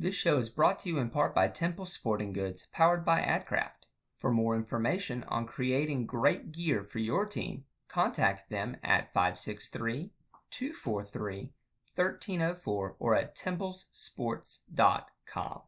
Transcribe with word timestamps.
This 0.00 0.14
show 0.14 0.38
is 0.38 0.48
brought 0.48 0.78
to 0.80 0.88
you 0.88 0.98
in 0.98 1.10
part 1.10 1.34
by 1.34 1.48
Temple 1.48 1.84
Sporting 1.84 2.32
Goods, 2.32 2.68
powered 2.72 3.04
by 3.04 3.20
AdCraft. 3.20 3.88
For 4.16 4.30
more 4.30 4.54
information 4.54 5.24
on 5.26 5.44
creating 5.44 6.06
great 6.06 6.52
gear 6.52 6.84
for 6.84 7.00
your 7.00 7.26
team, 7.26 7.64
contact 7.88 8.48
them 8.48 8.76
at 8.84 9.12
563 9.12 10.12
243 10.52 11.50
1304 11.96 12.96
or 13.00 13.16
at 13.16 13.36
templesports.com. 13.36 15.62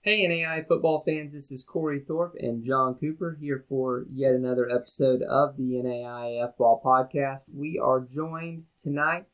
Hey, 0.00 0.26
NAI 0.26 0.62
football 0.66 1.02
fans, 1.04 1.34
this 1.34 1.52
is 1.52 1.64
Corey 1.64 2.00
Thorpe 2.00 2.36
and 2.38 2.64
John 2.64 2.94
Cooper 2.94 3.36
here 3.38 3.62
for 3.68 4.06
yet 4.10 4.32
another 4.32 4.70
episode 4.70 5.20
of 5.20 5.58
the 5.58 5.82
NAIF 5.84 6.56
Ball 6.56 6.80
Podcast. 6.82 7.44
We 7.52 7.78
are 7.78 8.00
joined 8.00 8.64
tonight 8.82 9.26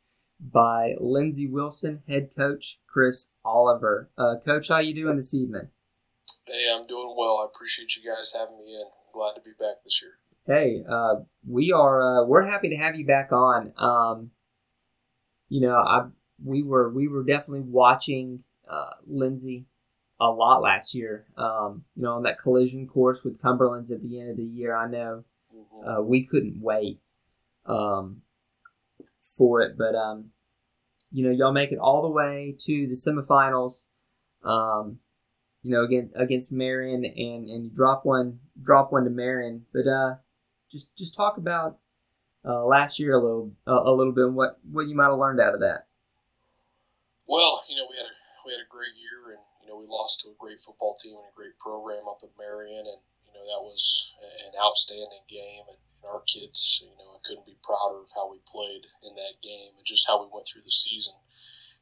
by 0.52 0.94
Lindsey 1.00 1.48
Wilson, 1.48 2.02
head 2.08 2.30
coach 2.36 2.78
Chris 2.86 3.28
Oliver. 3.44 4.10
Uh, 4.18 4.36
coach, 4.44 4.68
how 4.68 4.78
you 4.78 4.94
doing 4.94 5.16
this 5.16 5.34
evening? 5.34 5.68
Hey, 6.46 6.66
I'm 6.74 6.86
doing 6.86 7.14
well. 7.16 7.40
I 7.42 7.46
appreciate 7.54 7.96
you 7.96 8.02
guys 8.08 8.34
having 8.38 8.58
me 8.58 8.74
in. 8.74 8.80
I'm 8.80 9.12
glad 9.12 9.34
to 9.34 9.40
be 9.40 9.52
back 9.58 9.82
this 9.82 10.02
year. 10.02 10.12
Hey, 10.46 10.84
uh, 10.88 11.22
we 11.48 11.72
are 11.72 12.02
uh, 12.02 12.26
we're 12.26 12.46
happy 12.46 12.68
to 12.70 12.76
have 12.76 12.96
you 12.96 13.06
back 13.06 13.32
on. 13.32 13.72
Um, 13.78 14.30
you 15.48 15.62
know, 15.62 15.76
I 15.76 16.06
we 16.44 16.62
were 16.62 16.90
we 16.90 17.08
were 17.08 17.24
definitely 17.24 17.62
watching 17.62 18.44
uh, 18.68 18.90
Lindsey 19.06 19.64
a 20.20 20.26
lot 20.26 20.60
last 20.60 20.94
year. 20.94 21.26
Um, 21.36 21.84
you 21.96 22.02
know, 22.02 22.12
on 22.12 22.24
that 22.24 22.38
collision 22.38 22.86
course 22.86 23.24
with 23.24 23.40
Cumberlands 23.40 23.90
at 23.90 24.02
the 24.02 24.20
end 24.20 24.30
of 24.30 24.36
the 24.36 24.44
year. 24.44 24.76
I 24.76 24.88
know 24.88 25.24
mm-hmm. 25.54 25.88
uh, 25.88 26.02
we 26.02 26.26
couldn't 26.26 26.60
wait 26.60 27.00
um, 27.64 28.20
for 29.38 29.62
it, 29.62 29.78
but 29.78 29.94
um, 29.94 30.30
you 31.14 31.22
know, 31.22 31.30
y'all 31.30 31.52
make 31.52 31.70
it 31.70 31.78
all 31.78 32.02
the 32.02 32.10
way 32.10 32.56
to 32.66 32.88
the 32.90 32.98
semifinals. 32.98 33.86
Um, 34.42 34.98
you 35.62 35.70
know, 35.70 35.84
against 35.84 36.12
against 36.16 36.52
Marion, 36.52 37.06
and 37.06 37.48
and 37.48 37.64
you 37.64 37.70
drop 37.70 38.04
one 38.04 38.40
drop 38.60 38.90
one 38.90 39.04
to 39.04 39.10
Marion. 39.10 39.64
But 39.72 39.86
uh, 39.86 40.16
just 40.70 40.90
just 40.98 41.14
talk 41.14 41.38
about 41.38 41.78
uh, 42.44 42.66
last 42.66 42.98
year 42.98 43.14
a 43.14 43.22
little 43.22 43.52
uh, 43.64 43.86
a 43.86 43.94
little 43.94 44.12
bit 44.12 44.26
and 44.26 44.34
what 44.34 44.58
what 44.70 44.88
you 44.88 44.96
might 44.96 45.08
have 45.08 45.22
learned 45.22 45.40
out 45.40 45.54
of 45.54 45.60
that. 45.60 45.86
Well, 47.30 47.62
you 47.70 47.76
know, 47.76 47.86
we 47.88 47.96
had 47.96 48.10
a 48.10 48.16
we 48.44 48.52
had 48.52 48.60
a 48.60 48.68
great 48.68 48.98
year, 48.98 49.38
and 49.38 49.42
you 49.62 49.70
know, 49.70 49.78
we 49.78 49.86
lost 49.86 50.20
to 50.26 50.34
a 50.34 50.36
great 50.36 50.58
football 50.58 50.98
team 50.98 51.14
and 51.14 51.30
a 51.30 51.38
great 51.38 51.56
program 51.62 52.10
up 52.10 52.18
at 52.26 52.34
Marion, 52.36 52.84
and 52.90 53.00
you 53.22 53.32
know 53.32 53.40
that 53.40 53.62
was 53.62 54.18
an 54.18 54.58
outstanding 54.66 55.24
game, 55.30 55.64
and 55.70 55.78
our 56.06 56.22
kids, 56.28 56.84
you 56.84 56.92
know, 56.94 57.16
I 57.16 57.20
couldn't 57.24 57.46
be 57.48 57.56
prouder 57.64 58.00
of 58.00 58.12
how 58.14 58.30
we 58.30 58.40
played 58.46 58.86
in 59.02 59.12
that 59.16 59.40
game 59.42 59.76
and 59.76 59.86
just 59.86 60.06
how 60.06 60.20
we 60.20 60.30
went 60.32 60.46
through 60.46 60.64
the 60.64 60.74
season 60.74 61.14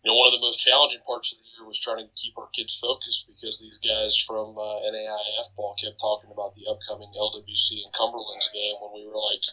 you 0.02 0.10
know, 0.10 0.18
one 0.18 0.26
of 0.26 0.34
the 0.34 0.42
most 0.42 0.58
challenging 0.58 1.02
parts 1.06 1.30
of 1.30 1.38
the 1.38 1.46
year 1.54 1.62
was 1.62 1.78
trying 1.78 2.02
to 2.02 2.18
keep 2.18 2.34
our 2.34 2.50
kids 2.50 2.74
focused 2.74 3.30
because 3.30 3.62
these 3.62 3.78
guys 3.78 4.18
from 4.18 4.58
uh, 4.58 4.82
NAIF 4.82 5.54
ball 5.54 5.78
kept 5.78 6.02
talking 6.02 6.34
about 6.34 6.58
the 6.58 6.66
upcoming 6.66 7.14
LWC 7.14 7.86
and 7.86 7.94
Cumberlands 7.94 8.50
game 8.50 8.82
when 8.82 8.98
we 8.98 9.06
were 9.06 9.14
like, 9.14 9.46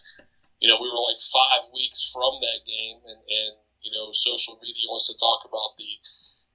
you 0.57 0.65
know, 0.65 0.81
we 0.81 0.89
were 0.89 1.05
like 1.05 1.21
five 1.21 1.69
weeks 1.69 2.09
from 2.09 2.41
that 2.41 2.65
game, 2.65 2.97
and, 3.05 3.21
and 3.21 3.51
you 3.85 3.93
know, 3.93 4.09
social 4.11 4.57
media 4.57 4.89
wants 4.89 5.05
to 5.07 5.15
talk 5.21 5.45
about 5.45 5.77
the 5.77 5.89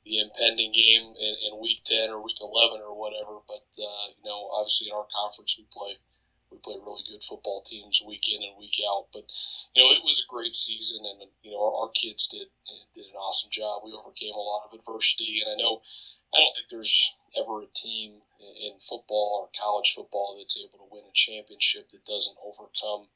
the 0.04 0.20
impending 0.20 0.68
game 0.74 1.14
in, 1.16 1.34
in 1.48 1.62
week 1.62 1.80
ten 1.86 2.10
or 2.10 2.20
week 2.20 2.36
eleven 2.42 2.82
or 2.82 2.98
whatever. 2.98 3.40
But 3.46 3.70
uh, 3.78 4.06
you 4.18 4.26
know, 4.26 4.50
obviously 4.58 4.90
in 4.90 4.98
our 4.98 5.06
conference 5.08 5.54
we 5.54 5.70
play 5.70 6.02
we 6.54 6.62
play 6.62 6.78
really 6.78 7.02
good 7.02 7.26
football 7.26 7.66
teams 7.66 7.98
week 8.06 8.30
in 8.30 8.46
and 8.46 8.54
week 8.54 8.78
out. 8.86 9.10
But 9.10 9.26
you 9.74 9.82
know, 9.82 9.90
it 9.90 10.06
was 10.06 10.22
a 10.22 10.30
great 10.30 10.54
season, 10.54 11.02
and 11.02 11.34
you 11.42 11.50
know, 11.50 11.58
our, 11.58 11.74
our 11.84 11.90
kids 11.90 12.30
did 12.30 12.54
did 12.94 13.10
an 13.10 13.18
awesome 13.18 13.50
job. 13.50 13.82
We 13.82 13.90
overcame 13.90 14.38
a 14.38 14.38
lot 14.38 14.70
of 14.70 14.78
adversity, 14.78 15.42
and 15.42 15.50
I 15.50 15.56
know 15.58 15.82
I 16.30 16.38
don't 16.38 16.54
think 16.54 16.70
there's 16.70 16.94
ever 17.34 17.62
a 17.62 17.70
team 17.74 18.22
in 18.38 18.78
football 18.78 19.42
or 19.42 19.58
college 19.58 19.90
football 19.94 20.38
that's 20.38 20.58
able 20.58 20.78
to 20.78 20.90
win 20.90 21.02
a 21.02 21.14
championship 21.14 21.90
that 21.90 22.06
doesn't 22.06 22.38
overcome 22.38 23.10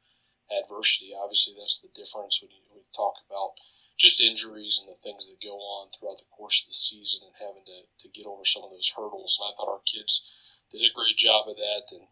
adversity. 0.51 1.15
Obviously, 1.15 1.55
that's 1.55 1.79
the 1.79 1.93
difference 1.95 2.43
when 2.43 2.51
you, 2.51 2.63
when 2.73 2.83
talk 2.95 3.21
about 3.29 3.55
just 3.99 4.23
injuries 4.23 4.79
and 4.79 4.89
the 4.89 5.01
things 5.03 5.27
that 5.27 5.43
go 5.43 5.59
on 5.59 5.91
throughout 5.91 6.19
the 6.19 6.31
course 6.31 6.63
of 6.63 6.71
the 6.71 6.79
season 6.79 7.27
and 7.27 7.35
having 7.43 7.67
to, 7.67 7.91
to 7.99 8.09
get 8.15 8.27
over 8.27 8.47
some 8.47 8.63
of 8.63 8.71
those 8.71 8.95
hurdles. 8.95 9.37
And 9.39 9.51
I 9.51 9.53
thought 9.59 9.75
our 9.75 9.85
kids 9.85 10.23
did 10.71 10.87
a 10.87 10.95
great 10.95 11.19
job 11.19 11.51
of 11.51 11.59
that. 11.59 11.91
And 11.93 12.07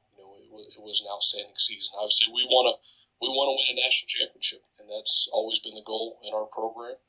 it 0.59 0.83
was 0.83 1.01
an 1.01 1.11
outstanding 1.13 1.57
season. 1.57 1.95
Obviously, 1.99 2.33
we 2.33 2.45
want 2.45 2.73
to 2.73 2.75
we 3.21 3.29
want 3.29 3.49
to 3.49 3.57
win 3.57 3.73
a 3.73 3.81
national 3.81 4.13
championship, 4.13 4.63
and 4.81 4.91
that's 4.93 5.29
always 5.33 5.59
been 5.61 5.75
the 5.75 5.87
goal 5.87 6.17
in 6.25 6.35
our 6.37 6.47
program. 6.53 7.01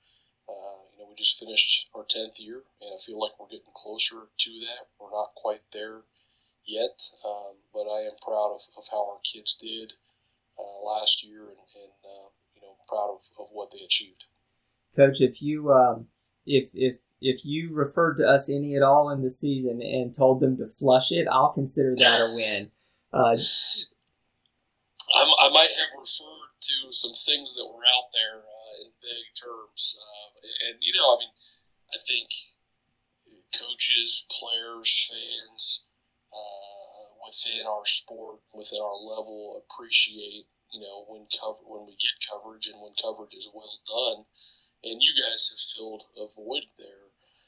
Uh, 0.48 0.80
you 0.96 1.04
know, 1.04 1.08
we 1.10 1.16
just 1.16 1.40
finished 1.40 1.90
our 1.94 2.06
tenth 2.08 2.40
year, 2.40 2.64
and 2.80 2.96
I 2.96 3.00
feel 3.04 3.20
like 3.20 3.36
we're 3.36 3.52
getting 3.52 3.76
closer 3.76 4.32
to 4.32 4.52
that. 4.72 4.88
We're 4.96 5.12
not 5.12 5.36
quite 5.36 5.68
there 5.74 6.08
yet, 6.64 6.96
um, 7.28 7.60
but 7.74 7.92
I 7.92 8.08
am 8.08 8.16
proud 8.24 8.56
of, 8.56 8.64
of 8.80 8.86
how 8.92 9.04
our 9.04 9.20
kids 9.28 9.56
did 9.56 9.94
uh, 10.56 10.80
last 10.88 11.24
year, 11.24 11.52
and, 11.52 11.60
and 11.60 11.94
uh, 12.04 12.32
you 12.56 12.62
know, 12.64 12.80
proud 12.88 13.20
of, 13.20 13.22
of 13.40 13.48
what 13.52 13.72
they 13.72 13.84
achieved. 13.84 14.26
Coach, 14.96 15.20
if 15.20 15.42
you 15.42 15.74
um, 15.74 16.08
if 16.46 16.70
if 16.74 16.98
if 17.22 17.44
you 17.44 17.74
referred 17.74 18.18
to 18.18 18.28
us 18.28 18.50
any 18.50 18.76
at 18.76 18.84
all 18.84 19.10
in 19.10 19.22
the 19.22 19.30
season 19.30 19.82
and 19.82 20.16
told 20.16 20.40
them 20.40 20.58
to 20.58 20.68
flush 20.80 21.12
it, 21.12 21.28
I'll 21.30 21.54
consider 21.54 21.96
that 21.96 22.30
a 22.32 22.36
win. 22.36 22.72
Uh, 23.14 23.38
I 25.40 25.50
might 25.50 25.72
have 25.72 25.96
referred 25.96 26.60
to 26.60 26.92
some 26.92 27.14
things 27.14 27.56
that 27.56 27.66
were 27.66 27.88
out 27.88 28.12
there 28.12 28.44
uh, 28.44 28.84
in 28.84 28.92
vague 29.00 29.32
terms, 29.32 29.96
uh, 29.96 30.68
and 30.68 30.78
you 30.82 30.92
know, 30.94 31.16
I 31.16 31.18
mean, 31.20 31.34
I 31.96 31.98
think 32.04 32.28
coaches, 33.56 34.28
players, 34.28 35.08
fans 35.08 35.86
uh, 36.28 37.16
within 37.24 37.66
our 37.66 37.86
sport, 37.86 38.44
within 38.54 38.84
our 38.84 39.00
level, 39.00 39.64
appreciate 39.64 40.52
you 40.74 40.82
know 40.82 41.06
when 41.08 41.28
cover 41.32 41.64
when 41.64 41.88
we 41.88 41.96
get 41.96 42.20
coverage 42.28 42.68
and 42.68 42.82
when 42.84 42.92
coverage 43.00 43.34
is 43.34 43.50
well 43.56 43.80
done, 43.88 44.28
and 44.84 45.00
you 45.00 45.16
guys 45.16 45.48
have 45.48 45.64
filled 45.64 46.04
a 46.20 46.28
void 46.36 46.68
there 46.78 47.07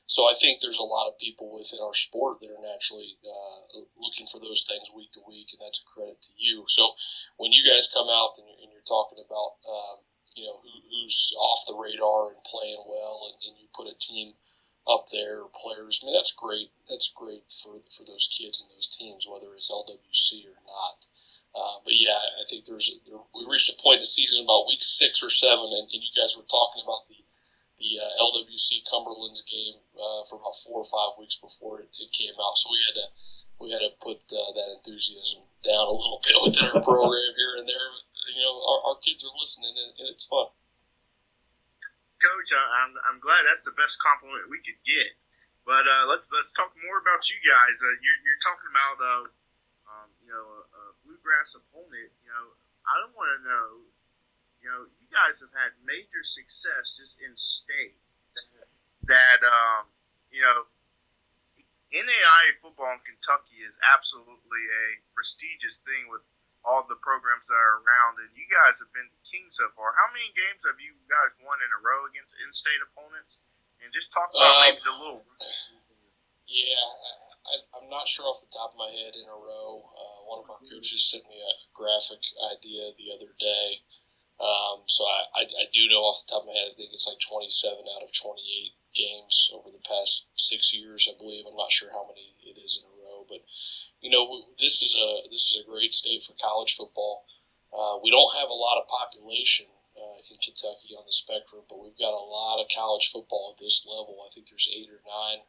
so 0.10 0.26
I 0.26 0.34
think 0.34 0.58
there's 0.58 0.82
a 0.82 0.90
lot 0.90 1.06
of 1.06 1.22
people 1.22 1.54
within 1.54 1.78
our 1.86 1.94
sport 1.94 2.42
that 2.42 2.50
are 2.50 2.66
naturally 2.66 3.22
uh, 3.22 3.86
looking 4.02 4.26
for 4.26 4.42
those 4.42 4.66
things 4.66 4.90
week 4.90 5.14
to 5.14 5.22
week, 5.30 5.54
and 5.54 5.62
that's 5.62 5.86
a 5.86 5.90
credit 5.94 6.18
to 6.18 6.34
you. 6.42 6.66
So 6.66 6.98
when 7.38 7.54
you 7.54 7.62
guys 7.62 7.94
come 7.94 8.10
out 8.10 8.34
and 8.42 8.50
you're, 8.50 8.58
and 8.66 8.70
you're 8.74 8.90
talking 8.90 9.22
about 9.22 9.62
um, 9.70 10.10
you 10.34 10.50
know 10.50 10.66
who, 10.66 10.82
who's 10.90 11.30
off 11.38 11.62
the 11.70 11.78
radar 11.78 12.34
and 12.34 12.42
playing 12.42 12.82
well, 12.90 13.30
and, 13.30 13.38
and 13.38 13.54
you 13.62 13.70
put 13.70 13.86
a 13.86 13.94
team 14.02 14.34
up 14.90 15.06
there, 15.14 15.46
players. 15.54 16.02
I 16.02 16.10
mean, 16.10 16.18
that's 16.18 16.34
great. 16.34 16.74
That's 16.90 17.14
great 17.14 17.46
for 17.62 17.78
for 17.94 18.02
those 18.02 18.26
kids 18.34 18.66
and 18.66 18.74
those 18.74 18.90
teams, 18.90 19.30
whether 19.30 19.54
it's 19.54 19.70
LWC 19.70 20.42
or 20.50 20.58
not. 20.58 21.06
Uh, 21.54 21.86
but 21.86 21.94
yeah, 21.94 22.42
I 22.42 22.50
think 22.50 22.66
there's 22.66 22.90
a, 22.90 22.98
we 23.38 23.46
reached 23.46 23.70
a 23.70 23.78
point 23.78 24.02
in 24.02 24.06
the 24.06 24.10
season 24.10 24.42
about 24.42 24.66
week 24.66 24.82
six 24.82 25.22
or 25.22 25.30
seven, 25.30 25.70
and, 25.70 25.86
and 25.86 26.02
you 26.02 26.10
guys 26.18 26.34
were 26.34 26.50
talking 26.50 26.82
about 26.82 27.06
the 27.06 27.29
the 27.80 27.96
uh, 27.96 28.12
LWC 28.20 28.84
Cumberlands 28.92 29.42
game 29.48 29.80
uh, 29.96 30.22
for 30.28 30.36
about 30.36 30.56
four 30.68 30.84
or 30.84 30.90
five 30.92 31.16
weeks 31.16 31.40
before 31.40 31.80
it, 31.80 31.90
it, 31.96 32.12
came 32.12 32.36
out. 32.36 32.60
So 32.60 32.68
we 32.76 32.80
had 32.84 32.96
to 33.00 33.08
we 33.60 33.68
had 33.72 33.84
to 33.88 33.92
put 34.04 34.20
uh, 34.28 34.52
that 34.52 34.70
enthusiasm 34.76 35.48
down 35.64 35.88
a 35.88 35.96
little 35.96 36.20
bit 36.28 36.40
within 36.44 36.76
our 36.76 36.84
program 36.84 37.32
here 37.40 37.56
and 37.56 37.68
there. 37.68 37.90
You 38.36 38.44
know, 38.44 38.56
our, 38.60 38.94
our 38.94 38.98
kids 39.00 39.24
are 39.24 39.34
listening, 39.34 39.74
and, 39.74 39.92
and 40.04 40.08
it's 40.12 40.28
fun. 40.28 40.52
Coach, 42.20 42.52
I'm, 42.52 42.92
I'm 43.08 43.20
glad 43.24 43.48
that's 43.48 43.64
the 43.64 43.74
best 43.80 43.96
compliment 44.04 44.52
we 44.52 44.60
could 44.60 44.78
get. 44.84 45.16
But 45.64 45.88
uh, 45.88 46.10
let's 46.10 46.28
let's 46.34 46.52
talk 46.52 46.76
more 46.84 47.00
about 47.00 47.30
you 47.32 47.40
guys. 47.46 47.78
Uh, 47.80 47.96
you're, 48.04 48.20
you're 48.26 48.44
talking 48.44 48.70
about 48.74 48.98
uh, 49.00 49.24
um, 49.88 50.08
you 50.20 50.28
know 50.34 50.42
a, 50.42 50.60
a 50.66 50.84
bluegrass 51.06 51.56
opponent. 51.56 52.12
You 52.26 52.30
know, 52.34 52.58
I 52.90 53.00
don't 53.00 53.16
want 53.16 53.30
to 53.38 53.40
know. 53.46 53.66
You 54.60 54.68
know, 54.68 54.84
you 55.00 55.08
guys 55.08 55.40
have 55.40 55.56
had 55.56 55.72
major 55.88 56.24
success 56.24 57.00
just 57.00 57.16
in 57.24 57.32
state. 57.40 57.96
That 59.08 59.40
um, 59.42 59.90
you 60.30 60.44
know, 60.44 60.68
NAIA 61.90 62.60
football 62.62 62.94
in 62.94 63.02
Kentucky 63.02 63.66
is 63.66 63.74
absolutely 63.82 64.64
a 64.70 64.86
prestigious 65.18 65.82
thing 65.82 66.12
with 66.12 66.22
all 66.62 66.86
the 66.86 67.00
programs 67.00 67.48
that 67.48 67.58
are 67.58 67.80
around, 67.82 68.20
and 68.20 68.30
you 68.36 68.46
guys 68.52 68.84
have 68.84 68.92
been 68.92 69.08
king 69.26 69.48
so 69.50 69.72
far. 69.74 69.96
How 69.96 70.12
many 70.12 70.30
games 70.36 70.68
have 70.68 70.78
you 70.78 70.94
guys 71.08 71.34
won 71.42 71.58
in 71.64 71.72
a 71.72 71.80
row 71.82 72.06
against 72.12 72.36
in-state 72.44 72.84
opponents? 72.84 73.40
And 73.80 73.90
just 73.96 74.12
talk 74.12 74.28
about 74.36 74.44
um, 74.44 74.60
maybe 74.68 74.84
the 74.84 74.96
little. 75.00 75.24
Yeah, 76.52 76.84
I, 77.48 77.80
am 77.80 77.88
not 77.88 78.12
sure 78.12 78.28
off 78.28 78.44
the 78.44 78.52
top 78.52 78.76
of 78.76 78.78
my 78.78 78.92
head 78.92 79.16
in 79.16 79.24
a 79.24 79.40
row. 79.40 79.88
Uh, 79.88 80.20
one 80.28 80.40
of 80.44 80.52
our 80.52 80.60
coaches 80.60 81.00
sent 81.00 81.24
me 81.32 81.40
a 81.40 81.54
graphic 81.72 82.20
idea 82.52 82.92
the 83.00 83.16
other 83.16 83.32
day 83.40 83.80
um, 84.40 84.88
so 84.88 85.04
I, 85.04 85.44
I, 85.44 85.44
I, 85.44 85.66
do 85.68 85.84
know 85.92 86.08
off 86.08 86.24
the 86.24 86.32
top 86.32 86.44
of 86.44 86.48
my 86.48 86.56
head, 86.56 86.72
I 86.72 86.76
think 86.80 86.96
it's 86.96 87.04
like 87.04 87.20
27 87.20 87.84
out 87.92 88.08
of 88.08 88.16
28 88.16 88.72
games 88.96 89.52
over 89.52 89.68
the 89.68 89.84
past 89.84 90.32
six 90.40 90.72
years, 90.72 91.12
I 91.12 91.20
believe. 91.20 91.44
I'm 91.44 91.60
not 91.60 91.76
sure 91.76 91.92
how 91.92 92.08
many 92.08 92.40
it 92.48 92.56
is 92.56 92.80
in 92.80 92.88
a 92.88 92.96
row, 93.04 93.28
but 93.28 93.44
you 94.00 94.08
know, 94.08 94.48
this 94.56 94.80
is 94.80 94.96
a 94.96 95.28
this 95.28 95.52
is 95.52 95.60
a 95.60 95.68
great 95.68 95.92
state 95.92 96.24
for 96.24 96.40
college 96.40 96.72
football. 96.72 97.28
Uh, 97.68 98.00
we 98.02 98.10
don't 98.10 98.40
have 98.40 98.48
a 98.48 98.56
lot 98.56 98.80
of 98.80 98.88
population 98.88 99.68
uh, 100.00 100.24
in 100.32 100.40
Kentucky 100.40 100.96
on 100.96 101.04
the 101.04 101.12
spectrum, 101.12 101.68
but 101.68 101.84
we've 101.84 102.00
got 102.00 102.16
a 102.16 102.30
lot 102.32 102.64
of 102.64 102.72
college 102.72 103.12
football 103.12 103.52
at 103.52 103.60
this 103.60 103.84
level. 103.84 104.24
I 104.24 104.32
think 104.32 104.48
there's 104.48 104.72
eight 104.72 104.88
or 104.88 105.04
nine 105.04 105.44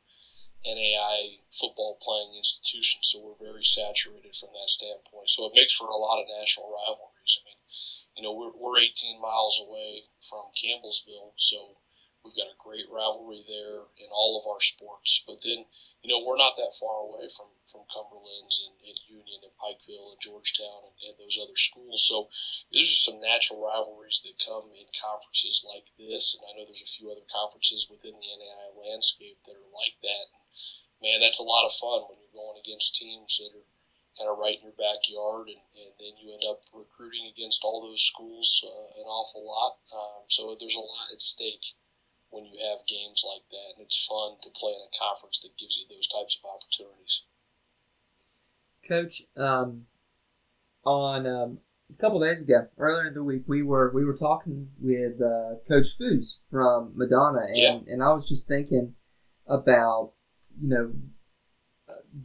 NAI 0.67 1.47
football 1.49 1.97
playing 2.03 2.37
institutions, 2.37 3.09
so 3.09 3.23
we're 3.23 3.41
very 3.41 3.65
saturated 3.65 4.35
from 4.35 4.51
that 4.53 4.69
standpoint. 4.69 5.31
So 5.31 5.47
it 5.47 5.55
makes 5.55 5.73
for 5.73 5.89
a 5.89 5.97
lot 5.97 6.21
of 6.21 6.29
national 6.29 6.69
rivalries. 6.69 7.41
I 7.41 7.43
mean, 7.47 7.61
you 8.17 8.23
know, 8.23 8.33
we're, 8.35 8.53
we're 8.55 8.81
18 8.81 9.21
miles 9.21 9.63
away 9.63 10.11
from 10.21 10.51
Campbellsville, 10.57 11.33
so 11.37 11.79
we've 12.25 12.37
got 12.37 12.53
a 12.53 12.61
great 12.61 12.85
rivalry 12.93 13.41
there 13.49 13.89
in 13.97 14.09
all 14.13 14.37
of 14.37 14.45
our 14.45 14.61
sports. 14.61 15.25
But 15.25 15.41
then, 15.41 15.65
you 16.05 16.09
know, 16.13 16.21
we're 16.21 16.41
not 16.41 16.57
that 16.57 16.77
far 16.77 17.09
away 17.09 17.29
from, 17.33 17.49
from 17.65 17.89
Cumberlands 17.89 18.61
and, 18.61 18.77
and 18.85 18.99
Union 19.09 19.41
and 19.41 19.57
Pikeville 19.57 20.13
and 20.13 20.21
Georgetown 20.21 20.85
and, 20.85 20.97
and 21.01 21.17
those 21.17 21.41
other 21.41 21.57
schools. 21.57 22.05
So 22.05 22.29
there's 22.69 22.89
just 22.93 23.09
some 23.09 23.21
natural 23.21 23.65
rivalries 23.65 24.21
that 24.25 24.37
come 24.37 24.69
in 24.77 24.89
conferences 24.93 25.65
like 25.65 25.89
this. 25.97 26.37
And 26.37 26.45
I 26.45 26.51
know 26.57 26.69
there's 26.69 26.85
a 26.85 26.95
few 26.97 27.09
other 27.09 27.25
conferences 27.29 27.89
within 27.89 28.17
the 28.21 28.29
NAI 28.37 28.69
landscape 28.77 29.41
that 29.49 29.57
are 29.57 29.73
like 29.73 29.97
that. 30.05 30.25
And 30.37 30.45
man, 31.01 31.25
that's 31.25 31.41
a 31.41 31.47
lot 31.47 31.65
of 31.65 31.73
fun 31.73 32.05
when 32.05 32.21
you're 32.21 32.37
going 32.37 32.61
against 32.61 33.01
teams 33.01 33.41
that 33.41 33.57
are 33.57 33.70
kind 34.21 34.29
of 34.29 34.37
right 34.37 34.61
in 34.61 34.69
your 34.69 34.77
backyard, 34.77 35.49
and, 35.49 35.65
and 35.73 35.93
then 35.97 36.13
you 36.21 36.29
end 36.37 36.45
up 36.45 36.61
recruiting 36.77 37.25
against 37.33 37.65
all 37.65 37.81
those 37.81 38.05
schools 38.05 38.61
uh, 38.69 39.01
an 39.01 39.09
awful 39.09 39.41
lot. 39.41 39.81
Um, 39.97 40.29
so 40.29 40.55
there's 40.61 40.77
a 40.77 40.85
lot 40.85 41.09
at 41.13 41.21
stake 41.25 41.65
when 42.29 42.45
you 42.45 42.61
have 42.61 42.87
games 42.87 43.25
like 43.25 43.49
that, 43.49 43.81
and 43.81 43.85
it's 43.89 44.07
fun 44.07 44.37
to 44.45 44.51
play 44.53 44.77
in 44.77 44.85
a 44.85 44.93
conference 44.93 45.41
that 45.41 45.57
gives 45.59 45.81
you 45.81 45.89
those 45.89 46.07
types 46.07 46.37
of 46.37 46.53
opportunities. 46.53 47.25
Coach, 48.87 49.23
um, 49.37 49.87
on 50.85 51.27
um, 51.27 51.59
a 51.89 51.97
couple 52.01 52.21
days 52.21 52.43
ago, 52.43 52.69
earlier 52.77 53.09
in 53.09 53.15
the 53.15 53.25
week, 53.25 53.45
we 53.47 53.63
were 53.63 53.91
we 53.95 54.05
were 54.05 54.17
talking 54.17 54.69
with 54.81 55.21
uh, 55.21 55.57
Coach 55.67 55.87
Foos 55.99 56.37
from 56.51 56.93
Madonna, 56.95 57.41
and, 57.49 57.57
Yeah. 57.57 57.79
and 57.87 58.03
I 58.03 58.13
was 58.13 58.29
just 58.29 58.47
thinking 58.47 58.95
about 59.47 60.13
you 60.61 60.69
know 60.69 60.93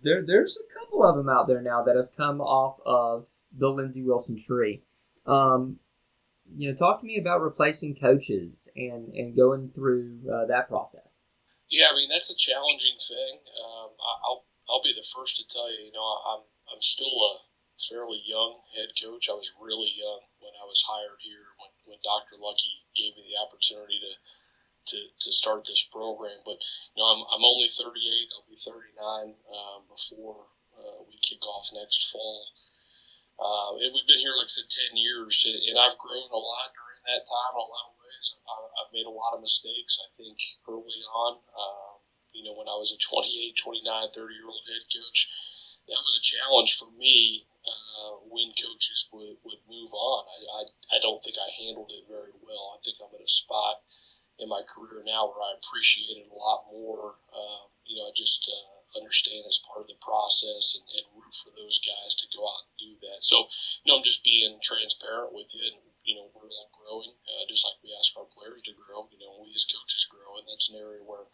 there 0.03 0.23
there's 0.25 0.57
a 0.57 0.73
couple 0.79 0.84
of 1.03 1.15
them 1.15 1.29
out 1.29 1.47
there 1.47 1.61
now 1.61 1.83
that 1.83 1.95
have 1.95 2.15
come 2.15 2.39
off 2.41 2.79
of 2.85 3.25
the 3.57 3.69
Lindsey 3.69 4.03
Wilson 4.03 4.37
tree. 4.37 4.83
Um, 5.25 5.79
you 6.53 6.69
know, 6.69 6.77
talk 6.77 6.99
to 6.99 7.05
me 7.05 7.17
about 7.17 7.41
replacing 7.41 7.95
coaches 7.95 8.69
and 8.75 9.13
and 9.15 9.35
going 9.35 9.71
through 9.73 10.21
uh, 10.29 10.45
that 10.45 10.69
process. 10.69 11.25
Yeah, 11.69 11.87
I 11.91 11.95
mean 11.95 12.09
that's 12.09 12.31
a 12.31 12.37
challenging 12.37 12.95
thing. 12.95 13.41
Um, 13.65 13.89
I, 13.97 14.11
I'll 14.29 14.45
I'll 14.69 14.83
be 14.83 14.93
the 14.93 15.05
first 15.15 15.37
to 15.37 15.47
tell 15.47 15.71
you. 15.71 15.89
You 15.89 15.93
know, 15.93 16.05
I'm 16.05 16.45
I'm 16.69 16.81
still 16.81 17.17
a 17.33 17.41
fairly 17.81 18.21
young 18.23 18.61
head 18.77 18.93
coach. 18.93 19.27
I 19.29 19.33
was 19.33 19.53
really 19.59 19.91
young 19.97 20.29
when 20.39 20.53
I 20.61 20.65
was 20.65 20.85
hired 20.87 21.19
here. 21.19 21.57
When 21.57 21.73
when 21.85 21.99
Dr. 22.05 22.37
Luckey 22.37 22.85
gave 22.93 23.17
me 23.17 23.25
the 23.25 23.41
opportunity 23.41 23.97
to 24.05 24.13
to, 24.85 24.97
to 25.17 25.31
start 25.33 25.65
this 25.65 25.81
program, 25.81 26.37
but 26.45 26.61
you 26.93 27.01
know 27.01 27.09
I'm 27.09 27.25
I'm 27.33 27.43
only 27.43 27.73
38. 27.73 27.89
I'll 28.37 28.45
be 28.45 28.53
39 28.53 29.33
um, 29.49 29.89
before 29.89 30.53
uh, 30.77 31.03
we 31.07 31.17
kick 31.23 31.41
off 31.47 31.71
next 31.73 32.11
fall. 32.11 32.51
Uh, 33.35 33.75
and 33.83 33.91
we've 33.91 34.07
been 34.07 34.23
here, 34.23 34.31
like 34.35 34.47
I 34.47 34.55
said, 34.55 34.71
10 34.91 34.95
years, 34.95 35.43
and 35.43 35.75
I've 35.75 35.99
grown 35.99 36.31
a 36.31 36.39
lot 36.39 36.71
during 36.71 37.03
that 37.03 37.27
time 37.27 37.51
in 37.51 37.59
a 37.59 37.67
lot 37.67 37.91
of 37.91 37.99
ways. 37.99 38.25
I've 38.79 38.93
made 38.95 39.03
a 39.03 39.11
lot 39.11 39.35
of 39.35 39.43
mistakes, 39.43 39.99
I 39.99 40.07
think, 40.15 40.39
early 40.67 41.03
on. 41.11 41.43
Um, 41.51 41.99
you 42.31 42.43
know, 42.47 42.55
when 42.55 42.71
I 42.71 42.79
was 42.79 42.95
a 42.95 42.99
28, 42.99 43.59
29, 43.59 44.15
30 44.15 44.35
year 44.35 44.47
old 44.47 44.63
head 44.67 44.87
coach, 44.87 45.27
that 45.87 46.01
was 46.01 46.17
a 46.17 46.23
challenge 46.23 46.75
for 46.79 46.89
me 46.95 47.45
uh, 47.63 48.23
when 48.27 48.55
coaches 48.57 49.07
would, 49.13 49.37
would 49.43 49.61
move 49.69 49.91
on. 49.93 50.25
I, 50.25 50.37
I, 50.43 50.61
I 50.95 50.97
don't 50.99 51.21
think 51.21 51.37
I 51.37 51.51
handled 51.59 51.91
it 51.93 52.09
very 52.09 52.33
well. 52.41 52.75
I 52.75 52.81
think 52.81 52.97
I'm 52.99 53.13
at 53.13 53.23
a 53.23 53.29
spot 53.29 53.83
in 54.39 54.49
my 54.49 54.63
career 54.67 55.03
now 55.05 55.31
where 55.31 55.43
I 55.43 55.55
appreciate 55.55 56.19
it 56.19 56.31
a 56.31 56.35
lot 56.35 56.67
more. 56.71 57.15
Um, 57.31 57.71
you 57.85 57.95
know, 57.95 58.09
I 58.09 58.13
just 58.15 58.49
uh, 58.49 58.74
understand 58.95 59.45
as 59.45 59.61
part 59.61 59.85
of 59.85 59.91
the 59.91 59.99
process 59.99 60.73
and, 60.75 60.87
and 60.95 61.05
root 61.13 61.35
for 61.35 61.51
those 61.53 61.77
guys 61.83 62.15
to 62.15 62.31
go 62.31 62.47
out 62.47 62.71
and 62.71 62.75
do 62.79 62.91
that. 63.05 63.21
So, 63.21 63.51
you 63.83 63.91
know, 63.91 63.99
I'm 63.99 64.07
just 64.07 64.23
being 64.23 64.57
transparent 64.63 65.35
with 65.35 65.51
you, 65.53 65.61
and 65.67 65.85
you 66.05 66.13
know, 66.13 66.29
we're 66.37 66.53
all 66.53 66.69
growing, 66.69 67.17
uh, 67.25 67.49
just 67.49 67.65
like 67.65 67.81
we 67.81 67.89
ask 67.89 68.13
our 68.13 68.29
players 68.29 68.61
to 68.69 68.77
grow. 68.77 69.09
You 69.09 69.17
know, 69.17 69.41
we 69.41 69.49
as 69.57 69.65
coaches 69.65 70.05
grow, 70.05 70.37
and 70.37 70.45
that's 70.45 70.69
an 70.69 70.77
area 70.77 71.01
where 71.01 71.25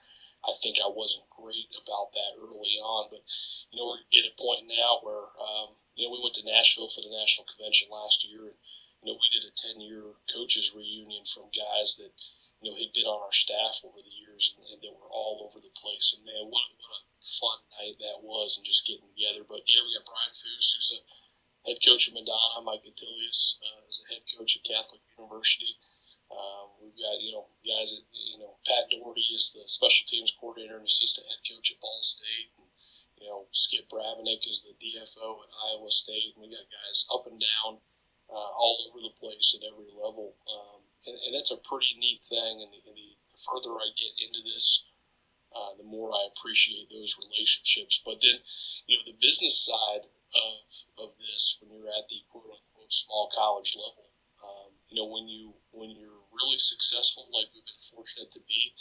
I 0.42 0.56
think 0.58 0.80
I 0.80 0.88
wasn't 0.88 1.30
great 1.30 1.70
about 1.76 2.16
that 2.16 2.40
early 2.40 2.80
on. 2.80 3.12
But 3.12 3.28
you 3.70 3.78
know, 3.78 3.92
we're 3.92 4.08
at 4.08 4.32
a 4.32 4.40
point 4.40 4.72
now 4.72 5.04
where 5.04 5.30
um, 5.38 5.76
you 5.94 6.08
know 6.08 6.16
we 6.16 6.24
went 6.24 6.40
to 6.40 6.48
Nashville 6.48 6.90
for 6.90 7.04
the 7.04 7.12
national 7.12 7.52
convention 7.52 7.92
last 7.92 8.24
year, 8.24 8.48
and 8.48 8.58
you 9.04 9.12
know 9.12 9.20
we 9.20 9.28
did 9.28 9.44
a 9.44 9.52
ten-year 9.52 10.18
coaches 10.32 10.72
reunion 10.72 11.28
from 11.28 11.52
guys 11.52 12.00
that 12.00 12.16
you 12.64 12.72
know 12.72 12.80
had 12.80 12.96
been 12.96 13.12
on 13.12 13.22
our 13.22 13.36
staff 13.36 13.84
over 13.84 14.00
the 14.00 14.16
years 14.16 14.56
and, 14.56 14.64
and 14.72 14.80
that 14.80 14.96
were 14.96 15.12
all 15.12 15.44
over 15.44 15.60
the 15.60 15.74
place. 15.76 16.16
And 16.16 16.24
man, 16.24 16.48
what 16.48 16.64
what 16.80 16.96
a 16.96 17.11
fun 17.22 17.62
night 17.78 18.02
that 18.02 18.26
was, 18.26 18.58
and 18.58 18.66
just 18.66 18.86
getting 18.86 19.08
together. 19.14 19.46
But 19.46 19.64
yeah, 19.70 19.86
we 19.86 19.94
got 19.94 20.10
Brian 20.10 20.34
Foos, 20.34 20.68
who's 20.74 20.92
a 20.98 21.02
head 21.70 21.80
coach 21.86 22.10
at 22.10 22.18
Madonna. 22.18 22.66
Mike 22.66 22.82
Gutelius 22.82 23.62
uh, 23.62 23.86
is 23.86 24.02
a 24.02 24.10
head 24.14 24.26
coach 24.26 24.58
at 24.58 24.66
Catholic 24.66 25.02
University. 25.14 25.78
Um, 26.32 26.80
we've 26.80 26.96
got 26.96 27.20
you 27.20 27.36
know 27.36 27.52
guys 27.62 27.94
that 27.94 28.08
you 28.10 28.40
know 28.40 28.58
Pat 28.66 28.90
Doherty 28.90 29.28
is 29.36 29.52
the 29.54 29.68
special 29.68 30.08
teams 30.08 30.34
coordinator 30.34 30.80
and 30.80 30.88
assistant 30.88 31.28
head 31.30 31.44
coach 31.44 31.72
at 31.72 31.82
Ball 31.84 32.02
State. 32.02 32.56
And, 32.58 32.72
you 33.20 33.30
know 33.30 33.46
Skip 33.52 33.86
Bravenick 33.92 34.48
is 34.50 34.66
the 34.66 34.74
DFO 34.80 35.46
at 35.46 35.52
Iowa 35.70 35.92
State. 35.92 36.34
And 36.34 36.42
we 36.42 36.50
got 36.50 36.66
guys 36.72 37.06
up 37.14 37.28
and 37.28 37.38
down, 37.38 37.84
uh, 38.32 38.52
all 38.58 38.90
over 38.90 39.04
the 39.04 39.14
place 39.20 39.54
at 39.54 39.68
every 39.68 39.92
level. 39.94 40.34
Um, 40.48 40.88
and, 41.06 41.18
and 41.28 41.32
that's 41.36 41.52
a 41.52 41.62
pretty 41.62 41.94
neat 42.00 42.24
thing. 42.24 42.64
And 42.64 42.72
the, 42.72 42.80
and 42.90 42.96
the, 42.98 43.10
the 43.30 43.40
further 43.44 43.76
I 43.78 43.92
get 43.94 44.16
into 44.18 44.42
this, 44.42 44.88
uh, 45.52 45.76
the 45.78 45.84
more 45.84 46.12
I 46.12 46.28
appreciate 46.32 46.90
those 46.90 47.20
relationships. 47.20 48.02
But 48.04 48.24
then, 48.24 48.40
you 48.88 48.98
know, 48.98 49.04
the 49.06 49.20
business 49.20 49.68
side 49.68 50.08
of 50.08 50.64
of 50.98 51.10
this, 51.20 51.60
when 51.60 51.76
you're 51.76 51.92
at 51.92 52.08
the 52.08 52.24
quote 52.32 52.48
unquote 52.48 52.92
small 52.92 53.30
college 53.36 53.76
level, 53.76 54.12
um, 54.42 54.72
you 54.88 54.96
know, 54.96 55.08
when 55.12 55.28
you 55.28 55.54
when 55.72 55.92
you're 55.92 56.24
really 56.32 56.58
successful, 56.58 57.28
like 57.30 57.52
we've 57.54 57.68
been 57.68 57.88
fortunate 57.92 58.32
to 58.32 58.42
be, 58.48 58.74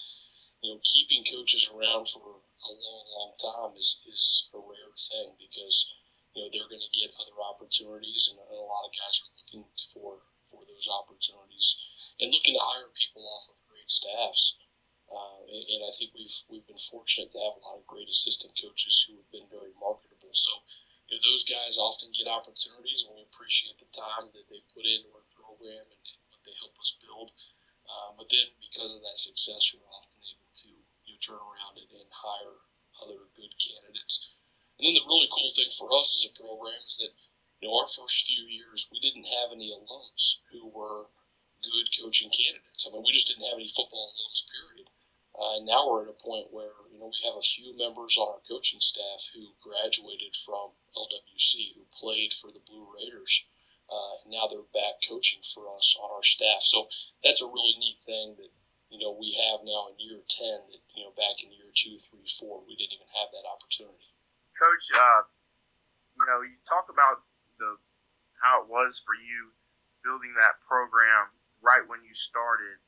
you 0.62 0.70
know, 0.70 0.81
keeping 0.87 1.26
coaches 1.26 1.69
around 1.69 2.06
for 2.06 2.40
a 2.40 2.72
long, 2.72 3.05
long 3.11 3.32
time 3.34 3.75
is 3.76 3.99
is 4.06 4.49
a 4.55 4.58
rare 4.58 4.94
thing 4.94 5.34
because 5.43 5.90
you 6.34 6.43
know 6.43 6.49
they're 6.55 6.70
going 6.70 6.82
to 6.82 6.94
get 6.94 7.11
other 7.19 7.38
opportunities, 7.43 8.31
and 8.31 8.38
a 8.38 8.62
lot 8.62 8.87
of 8.87 8.94
guys 8.94 9.20
are 9.26 9.34
looking 9.34 9.67
for 9.90 10.22
for 10.50 10.62
those 10.67 10.87
opportunities 10.87 11.78
and 12.19 12.31
looking 12.31 12.55
to 12.55 12.62
hire 12.62 12.90
people 12.94 13.22
off 13.26 13.50
of 13.50 13.62
great 13.70 13.90
staffs. 13.90 14.58
Uh, 15.11 15.43
and, 15.43 15.83
I 15.83 15.91
think 15.91 16.15
we've 16.15 16.31
we've 16.47 16.67
been 16.71 16.79
fortunate 16.79 17.35
to 17.35 17.43
have 17.43 17.59
a 17.59 17.65
lot 17.67 17.83
of 17.83 17.91
great 17.91 18.07
assistant 18.07 18.55
coaches 18.55 19.03
who 19.03 19.19
have 19.19 19.31
been 19.34 19.51
very 19.51 19.75
marketable. 19.75 20.31
So, 20.31 20.63
you 21.11 21.19
know, 21.19 21.23
those 21.27 21.43
guys 21.43 21.82
often 21.82 22.15
get 22.15 22.31
opportunities, 22.31 23.03
and 23.03 23.19
we 23.19 23.27
appreciate 23.27 23.82
the 23.82 23.91
time 23.91 24.31
that 24.31 24.46
they 24.46 24.63
put 24.70 24.87
into 24.87 25.11
our 25.11 25.27
program 25.34 25.82
and, 25.82 26.05
and 26.15 26.20
what 26.31 26.39
they 26.46 26.55
help 26.63 26.79
us 26.79 26.94
build. 27.03 27.34
Uh, 27.82 28.15
but 28.15 28.31
then, 28.31 28.55
because 28.63 28.94
of 28.94 29.03
that 29.03 29.19
success, 29.19 29.75
we're 29.75 29.91
often 29.91 30.23
able 30.23 30.46
to 30.46 30.70
you 31.03 31.19
know, 31.19 31.19
turn 31.19 31.43
around 31.43 31.75
and, 31.75 31.91
and 31.91 32.11
hire 32.15 32.63
other 33.03 33.27
good 33.34 33.51
candidates. 33.58 34.39
And 34.79 34.87
then 34.87 34.94
the 34.94 35.11
really 35.11 35.29
cool 35.34 35.51
thing 35.51 35.75
for 35.75 35.91
us 35.91 36.23
as 36.23 36.31
a 36.31 36.39
program 36.39 36.87
is 36.87 37.03
that 37.03 37.13
you 37.58 37.67
know 37.67 37.75
our 37.82 37.91
first 37.91 38.31
few 38.31 38.46
years 38.46 38.87
we 38.94 39.03
didn't 39.03 39.27
have 39.27 39.51
any 39.51 39.75
alums 39.75 40.39
who 40.55 40.70
were 40.70 41.11
good 41.61 41.91
coaching 41.99 42.31
candidates. 42.31 42.87
I 42.87 42.94
mean, 42.94 43.05
we 43.05 43.13
just 43.13 43.29
didn't 43.29 43.44
have 43.51 43.58
any 43.58 43.69
football 43.69 44.15
alums. 44.15 44.46
Period. 44.49 44.69
Uh, 45.31 45.63
now 45.63 45.87
we're 45.87 46.03
at 46.03 46.15
a 46.15 46.25
point 46.25 46.51
where 46.51 46.75
you 46.91 46.99
know 46.99 47.10
we 47.10 47.20
have 47.22 47.39
a 47.39 47.44
few 47.44 47.70
members 47.77 48.19
on 48.19 48.29
our 48.29 48.43
coaching 48.44 48.82
staff 48.82 49.31
who 49.32 49.55
graduated 49.63 50.34
from 50.34 50.75
LWC, 50.93 51.79
who 51.79 51.87
played 51.87 52.34
for 52.34 52.51
the 52.51 52.63
Blue 52.67 52.87
Raiders, 52.91 53.46
uh, 53.87 54.27
and 54.27 54.34
now 54.34 54.51
they're 54.51 54.67
back 54.75 54.99
coaching 55.06 55.41
for 55.46 55.70
us 55.70 55.94
on 56.03 56.10
our 56.10 56.27
staff. 56.27 56.67
So 56.67 56.91
that's 57.22 57.43
a 57.43 57.46
really 57.46 57.79
neat 57.79 57.99
thing 57.99 58.34
that 58.43 58.51
you 58.91 58.99
know 58.99 59.15
we 59.15 59.39
have 59.39 59.63
now 59.63 59.94
in 59.94 60.03
year 60.03 60.19
ten. 60.27 60.67
That 60.67 60.82
you 60.99 61.06
know 61.06 61.15
back 61.15 61.39
in 61.39 61.55
year 61.55 61.70
two, 61.70 61.94
three, 61.96 62.27
four, 62.27 62.67
we 62.67 62.75
didn't 62.75 62.99
even 62.99 63.10
have 63.15 63.31
that 63.31 63.46
opportunity. 63.46 64.10
Coach, 64.58 64.93
uh, 64.93 65.31
you 66.19 66.27
know, 66.27 66.43
you 66.43 66.58
talk 66.67 66.91
about 66.91 67.22
the 67.56 67.79
how 68.43 68.65
it 68.65 68.69
was 68.69 69.01
for 69.05 69.15
you 69.15 69.55
building 70.03 70.34
that 70.34 70.58
program 70.65 71.32
right 71.63 71.84
when 71.87 72.03
you 72.03 72.13
started. 72.17 72.81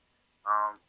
Um, 0.42 0.80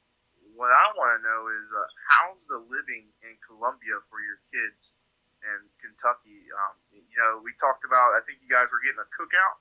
what 0.54 0.70
I 0.72 0.86
want 0.94 1.18
to 1.18 1.22
know 1.26 1.42
is 1.50 1.66
uh, 1.74 1.88
how's 2.10 2.42
the 2.50 2.60
living 2.70 3.10
in 3.26 3.34
Columbia 3.46 3.98
for 4.10 4.22
your 4.22 4.40
kids 4.54 4.94
in 5.42 5.60
Kentucky? 5.82 6.48
Um, 6.54 6.74
you 6.94 7.18
know, 7.18 7.42
we 7.42 7.54
talked 7.58 7.84
about. 7.86 8.14
I 8.18 8.22
think 8.26 8.40
you 8.42 8.50
guys 8.50 8.70
were 8.70 8.82
getting 8.82 9.02
a 9.02 9.10
cookout 9.14 9.58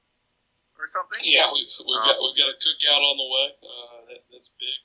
or 0.76 0.86
something. 0.88 1.20
Yeah, 1.24 1.48
we 1.52 1.64
we 1.64 1.94
got 2.04 2.16
we've 2.20 2.38
got 2.38 2.52
a 2.52 2.58
cookout 2.60 3.02
on 3.02 3.16
the 3.16 3.28
way. 3.28 3.46
Uh, 3.60 3.98
that, 4.12 4.20
that's 4.32 4.52
big. 4.60 4.78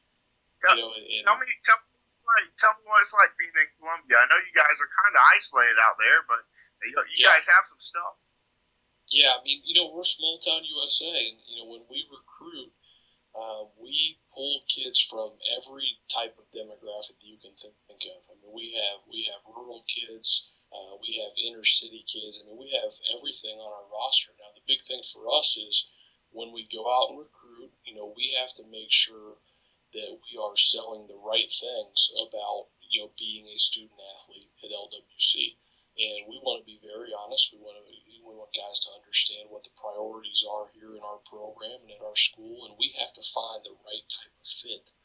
Tell, 0.63 0.73
you 0.73 0.81
know, 0.81 0.91
and, 0.97 1.05
and, 1.05 1.23
tell 1.27 1.37
me, 1.37 1.45
tell 1.61 1.77
me, 1.77 1.93
like, 2.25 2.49
tell 2.57 2.73
me 2.79 2.83
what 2.89 3.03
it's 3.05 3.13
like 3.13 3.29
being 3.37 3.53
in 3.53 3.69
Columbia. 3.77 4.17
I 4.17 4.25
know 4.25 4.39
you 4.41 4.53
guys 4.57 4.73
are 4.81 4.89
kind 4.89 5.13
of 5.13 5.21
isolated 5.37 5.77
out 5.77 6.01
there, 6.01 6.25
but 6.25 6.41
you, 6.81 6.97
you 7.13 7.29
Yeah. 7.29 7.37
guys 7.37 7.45
have 7.45 7.65
some 7.69 7.77
stuff. 7.77 8.17
Yeah, 9.07 9.39
I 9.39 9.43
mean, 9.45 9.63
you 9.63 9.77
know, 9.77 9.87
we're 9.93 10.03
small 10.03 10.35
town 10.41 10.65
USA, 10.67 11.07
and 11.07 11.39
you 11.47 11.61
know, 11.63 11.67
when 11.71 11.85
we 11.87 12.03
recruit, 12.11 12.75
uh, 13.37 13.69
we 13.77 14.17
pull 14.33 14.65
kids 14.65 14.97
from 14.97 15.37
every 15.45 16.01
type 16.09 16.33
of 16.41 16.49
demographic 16.49 17.21
that 17.21 17.29
you 17.29 17.37
can 17.37 17.53
think 17.53 18.01
of. 18.09 18.25
I 18.25 18.33
mean, 18.41 18.49
we 18.49 18.73
have 18.73 19.05
we 19.05 19.29
have 19.29 19.45
rural 19.45 19.85
kids, 19.85 20.49
uh, 20.73 20.97
we 20.97 21.21
have 21.21 21.37
inner 21.37 21.63
city 21.63 22.01
kids. 22.01 22.41
I 22.41 22.49
mean, 22.49 22.57
we 22.57 22.73
have 22.73 22.89
everything 23.13 23.61
on 23.61 23.69
our 23.69 23.85
roster. 23.93 24.33
Now, 24.41 24.49
the 24.57 24.65
big 24.65 24.81
thing 24.81 25.05
for 25.05 25.29
us 25.29 25.53
is 25.53 25.85
when 26.33 26.49
we 26.51 26.65
go 26.65 26.89
out 26.89 27.13
and 27.13 27.21
recruit, 27.21 27.77
you 27.85 27.93
know, 27.93 28.11
we 28.17 28.33
have 28.41 28.51
to 28.57 28.65
make 28.65 28.89
sure 28.89 29.37
that 29.93 30.17
we 30.17 30.33
are 30.35 30.57
selling 30.57 31.07
the 31.07 31.15
right 31.21 31.47
things 31.47 32.11
about 32.17 32.73
you 32.89 33.05
know 33.05 33.11
being 33.19 33.47
a 33.47 33.57
student 33.57 34.01
athlete 34.17 34.49
at 34.63 34.73
LWC. 34.73 35.61
And 35.97 36.29
we 36.29 36.37
want 36.41 36.61
to 36.61 36.65
be 36.65 36.77
very 36.77 37.09
honest. 37.13 37.53
We 37.53 37.61
want 37.61 37.81
to 37.81 37.85
want 38.47 38.55
guys 38.55 38.79
to 38.79 38.95
understand 38.95 39.51
what 39.51 39.67
the 39.67 39.75
priorities 39.75 40.39
are 40.47 40.71
here 40.71 40.95
in 40.95 41.03
our 41.03 41.19
program 41.27 41.83
and 41.83 41.91
in 41.91 41.99
our 41.99 42.15
school, 42.15 42.63
and 42.63 42.79
we 42.79 42.95
have 42.95 43.11
to 43.11 43.23
find 43.35 43.59
the 43.63 43.75
right 43.83 44.07
type 44.07 44.31
of 44.39 44.47
fit 44.47 44.95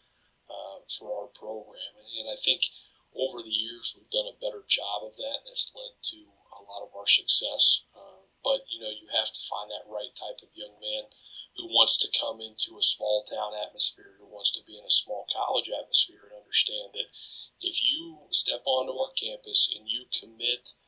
uh, 0.46 0.78
for 0.86 1.10
our 1.10 1.30
program. 1.34 1.98
And, 1.98 2.06
and 2.22 2.28
I 2.30 2.38
think 2.38 2.70
over 3.10 3.42
the 3.42 3.50
years 3.50 3.98
we've 3.98 4.14
done 4.14 4.30
a 4.30 4.38
better 4.38 4.62
job 4.62 5.02
of 5.02 5.18
that, 5.18 5.42
and 5.42 5.50
that's 5.50 5.74
led 5.74 5.98
to 6.14 6.30
a 6.54 6.62
lot 6.62 6.86
of 6.86 6.94
our 6.94 7.10
success. 7.10 7.82
Uh, 7.90 8.22
but 8.46 8.62
you 8.70 8.78
know, 8.78 8.94
you 8.94 9.10
have 9.10 9.34
to 9.34 9.48
find 9.50 9.74
that 9.74 9.90
right 9.90 10.14
type 10.14 10.38
of 10.38 10.54
young 10.54 10.78
man 10.78 11.10
who 11.58 11.66
wants 11.74 11.98
to 12.00 12.14
come 12.14 12.38
into 12.38 12.78
a 12.78 12.84
small 12.94 13.26
town 13.26 13.58
atmosphere, 13.58 14.16
who 14.22 14.30
wants 14.30 14.54
to 14.54 14.62
be 14.64 14.78
in 14.78 14.86
a 14.86 14.98
small 15.02 15.26
college 15.34 15.68
atmosphere, 15.68 16.30
and 16.30 16.38
understand 16.38 16.94
that 16.94 17.10
if 17.58 17.82
you 17.82 18.22
step 18.30 18.62
onto 18.64 18.94
our 18.94 19.12
campus 19.18 19.68
and 19.74 19.90
you 19.90 20.06
commit 20.14 20.78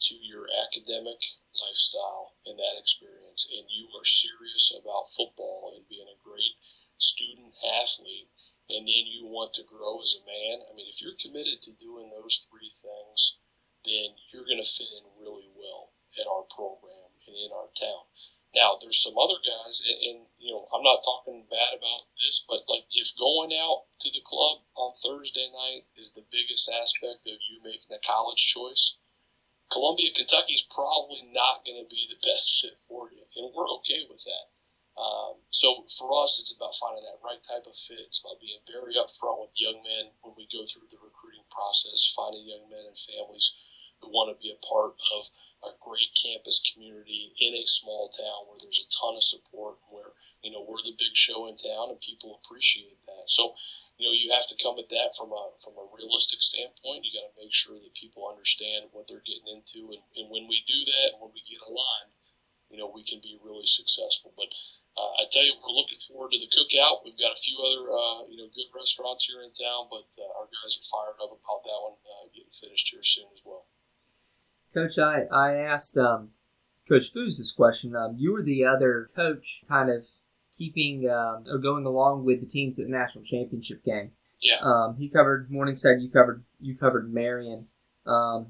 to 0.00 0.14
your 0.14 0.46
academic 0.46 1.18
lifestyle 1.60 2.38
and 2.46 2.58
that 2.58 2.78
experience, 2.78 3.48
and 3.50 3.66
you 3.68 3.90
are 3.98 4.04
serious 4.04 4.70
about 4.70 5.12
football 5.14 5.74
and 5.74 5.88
being 5.88 6.08
a 6.08 6.22
great 6.22 6.58
student 6.98 7.54
athlete, 7.62 8.30
and 8.68 8.84
then 8.84 9.04
you 9.06 9.24
want 9.24 9.54
to 9.54 9.64
grow 9.64 10.02
as 10.02 10.18
a 10.18 10.26
man, 10.26 10.66
I 10.66 10.74
mean, 10.74 10.90
if 10.90 11.00
you're 11.00 11.18
committed 11.18 11.62
to 11.62 11.78
doing 11.78 12.10
those 12.10 12.46
three 12.50 12.70
things, 12.70 13.38
then 13.86 14.18
you're 14.28 14.44
going 14.44 14.60
to 14.60 14.66
fit 14.66 14.90
in 14.90 15.06
really 15.16 15.48
well 15.54 15.94
at 16.18 16.26
our 16.26 16.44
program 16.50 17.14
and 17.26 17.34
in 17.36 17.54
our 17.54 17.70
town. 17.72 18.10
Now, 18.56 18.80
there's 18.80 18.98
some 18.98 19.16
other 19.20 19.38
guys, 19.44 19.84
and, 19.84 19.98
and, 20.00 20.18
you 20.40 20.52
know, 20.52 20.66
I'm 20.72 20.82
not 20.82 21.04
talking 21.04 21.44
bad 21.52 21.76
about 21.76 22.08
this, 22.16 22.44
but 22.48 22.64
like 22.66 22.88
if 22.90 23.12
going 23.16 23.52
out 23.52 23.92
to 24.00 24.10
the 24.10 24.24
club 24.24 24.64
on 24.74 24.96
Thursday 24.96 25.52
night 25.52 25.84
is 25.96 26.12
the 26.12 26.24
biggest 26.26 26.68
aspect 26.68 27.28
of 27.28 27.44
you 27.44 27.60
making 27.62 27.92
a 27.92 28.00
college 28.00 28.48
choice, 28.48 28.96
Columbia, 29.70 30.10
Kentucky 30.14 30.54
is 30.56 30.64
probably 30.64 31.28
not 31.28 31.64
going 31.64 31.76
to 31.76 31.88
be 31.88 32.08
the 32.08 32.20
best 32.24 32.48
fit 32.60 32.80
for 32.88 33.12
you, 33.12 33.24
and 33.36 33.52
we're 33.52 33.68
okay 33.80 34.08
with 34.08 34.24
that. 34.24 34.48
Um, 34.98 35.46
so 35.54 35.86
for 35.94 36.10
us, 36.24 36.42
it's 36.42 36.50
about 36.50 36.74
finding 36.74 37.06
that 37.06 37.22
right 37.22 37.38
type 37.38 37.70
of 37.70 37.78
fit. 37.78 38.02
It's 38.02 38.18
about 38.18 38.42
being 38.42 38.58
very 38.66 38.98
upfront 38.98 39.46
with 39.46 39.54
young 39.54 39.78
men 39.84 40.10
when 40.26 40.34
we 40.34 40.50
go 40.50 40.66
through 40.66 40.90
the 40.90 40.98
recruiting 40.98 41.46
process, 41.54 42.10
finding 42.16 42.50
young 42.50 42.66
men 42.66 42.82
and 42.82 42.98
families 42.98 43.54
who 44.00 44.10
want 44.10 44.30
to 44.30 44.42
be 44.42 44.50
a 44.50 44.58
part 44.62 44.98
of 45.14 45.30
a 45.62 45.74
great 45.78 46.10
campus 46.14 46.62
community 46.62 47.34
in 47.38 47.54
a 47.54 47.66
small 47.66 48.10
town 48.10 48.46
where 48.46 48.58
there's 48.58 48.82
a 48.82 48.90
ton 48.90 49.14
of 49.14 49.22
support, 49.22 49.78
where 49.90 50.14
you 50.42 50.50
know 50.50 50.62
we're 50.66 50.82
the 50.82 50.98
big 50.98 51.14
show 51.14 51.46
in 51.46 51.54
town, 51.54 51.94
and 51.94 52.02
people 52.02 52.38
appreciate 52.42 52.98
that. 53.06 53.26
So 53.26 53.54
you 53.98 54.06
know 54.06 54.14
you 54.14 54.30
have 54.30 54.46
to 54.46 54.56
come 54.62 54.78
at 54.78 54.88
that 54.94 55.18
from 55.18 55.34
a 55.34 55.42
from 55.58 55.74
a 55.74 55.90
realistic 55.90 56.38
standpoint. 56.38 57.02
You 57.02 57.18
got 57.18 57.34
to 57.34 57.38
make 57.42 57.50
sure 57.50 57.74
that 57.74 57.98
people 57.98 58.30
understand 58.30 58.94
what 58.94 59.10
they're 59.10 59.26
getting 59.26 59.50
into, 59.50 59.90
and, 59.90 60.06
and 60.14 60.30
when 60.30 60.46
we 60.46 60.62
do 60.64 60.86
that, 60.86 61.18
and 61.18 61.20
when 61.20 61.34
we 61.34 61.42
get 61.42 61.58
aligned, 61.66 62.14
you 62.70 62.78
know 62.78 62.86
we 62.86 63.02
can 63.02 63.18
be 63.18 63.42
really 63.42 63.66
successful. 63.66 64.30
But 64.38 64.54
uh, 64.94 65.18
I 65.18 65.26
tell 65.26 65.42
you, 65.42 65.58
we're 65.58 65.74
looking 65.74 65.98
forward 65.98 66.30
to 66.30 66.38
the 66.38 66.46
cookout. 66.46 67.02
We've 67.02 67.18
got 67.18 67.34
a 67.34 67.42
few 67.42 67.58
other 67.58 67.90
uh, 67.90 68.30
you 68.30 68.38
know 68.38 68.48
good 68.54 68.70
restaurants 68.70 69.26
here 69.26 69.42
in 69.42 69.50
town, 69.50 69.90
but 69.90 70.06
uh, 70.14 70.30
our 70.38 70.46
guys 70.46 70.78
are 70.78 70.86
fired 70.86 71.18
up 71.18 71.34
about 71.34 71.66
that 71.66 71.82
one 71.82 71.98
uh, 72.06 72.30
getting 72.30 72.54
finished 72.54 72.94
here 72.94 73.02
soon 73.02 73.34
as 73.34 73.42
well. 73.42 73.66
Coach, 74.70 74.94
I, 74.94 75.26
I 75.26 75.58
asked 75.58 75.98
um, 75.98 76.30
Coach 76.86 77.10
Foos 77.10 77.34
this 77.38 77.50
question. 77.50 77.96
Um, 77.98 78.14
you 78.14 78.30
were 78.30 78.46
the 78.46 78.64
other 78.64 79.10
coach 79.16 79.66
kind 79.66 79.90
of 79.90 80.06
keeping 80.58 81.08
um, 81.08 81.44
or 81.48 81.58
going 81.58 81.86
along 81.86 82.24
with 82.24 82.40
the 82.40 82.46
teams 82.46 82.78
at 82.78 82.86
the 82.86 82.90
national 82.90 83.24
championship 83.24 83.84
game. 83.84 84.10
Yeah. 84.40 84.58
Um, 84.62 84.96
he 84.98 85.08
covered 85.08 85.50
Morningside. 85.50 86.00
You 86.00 86.10
covered 86.10 86.44
you 86.60 86.76
covered 86.76 87.12
Marion. 87.12 87.66
Um, 88.06 88.48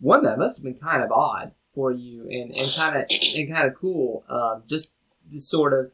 one 0.00 0.24
that 0.24 0.38
must 0.38 0.56
have 0.56 0.64
been 0.64 0.74
kind 0.74 1.02
of 1.02 1.12
odd 1.12 1.52
for 1.74 1.90
you 1.92 2.22
and, 2.22 2.50
and 2.50 2.72
kind 2.76 2.96
of 2.96 3.06
and 3.34 3.52
kind 3.52 3.66
of 3.66 3.74
cool. 3.74 4.24
Um, 4.28 4.62
just 4.66 4.94
just 5.30 5.50
sort 5.50 5.72
of 5.72 5.92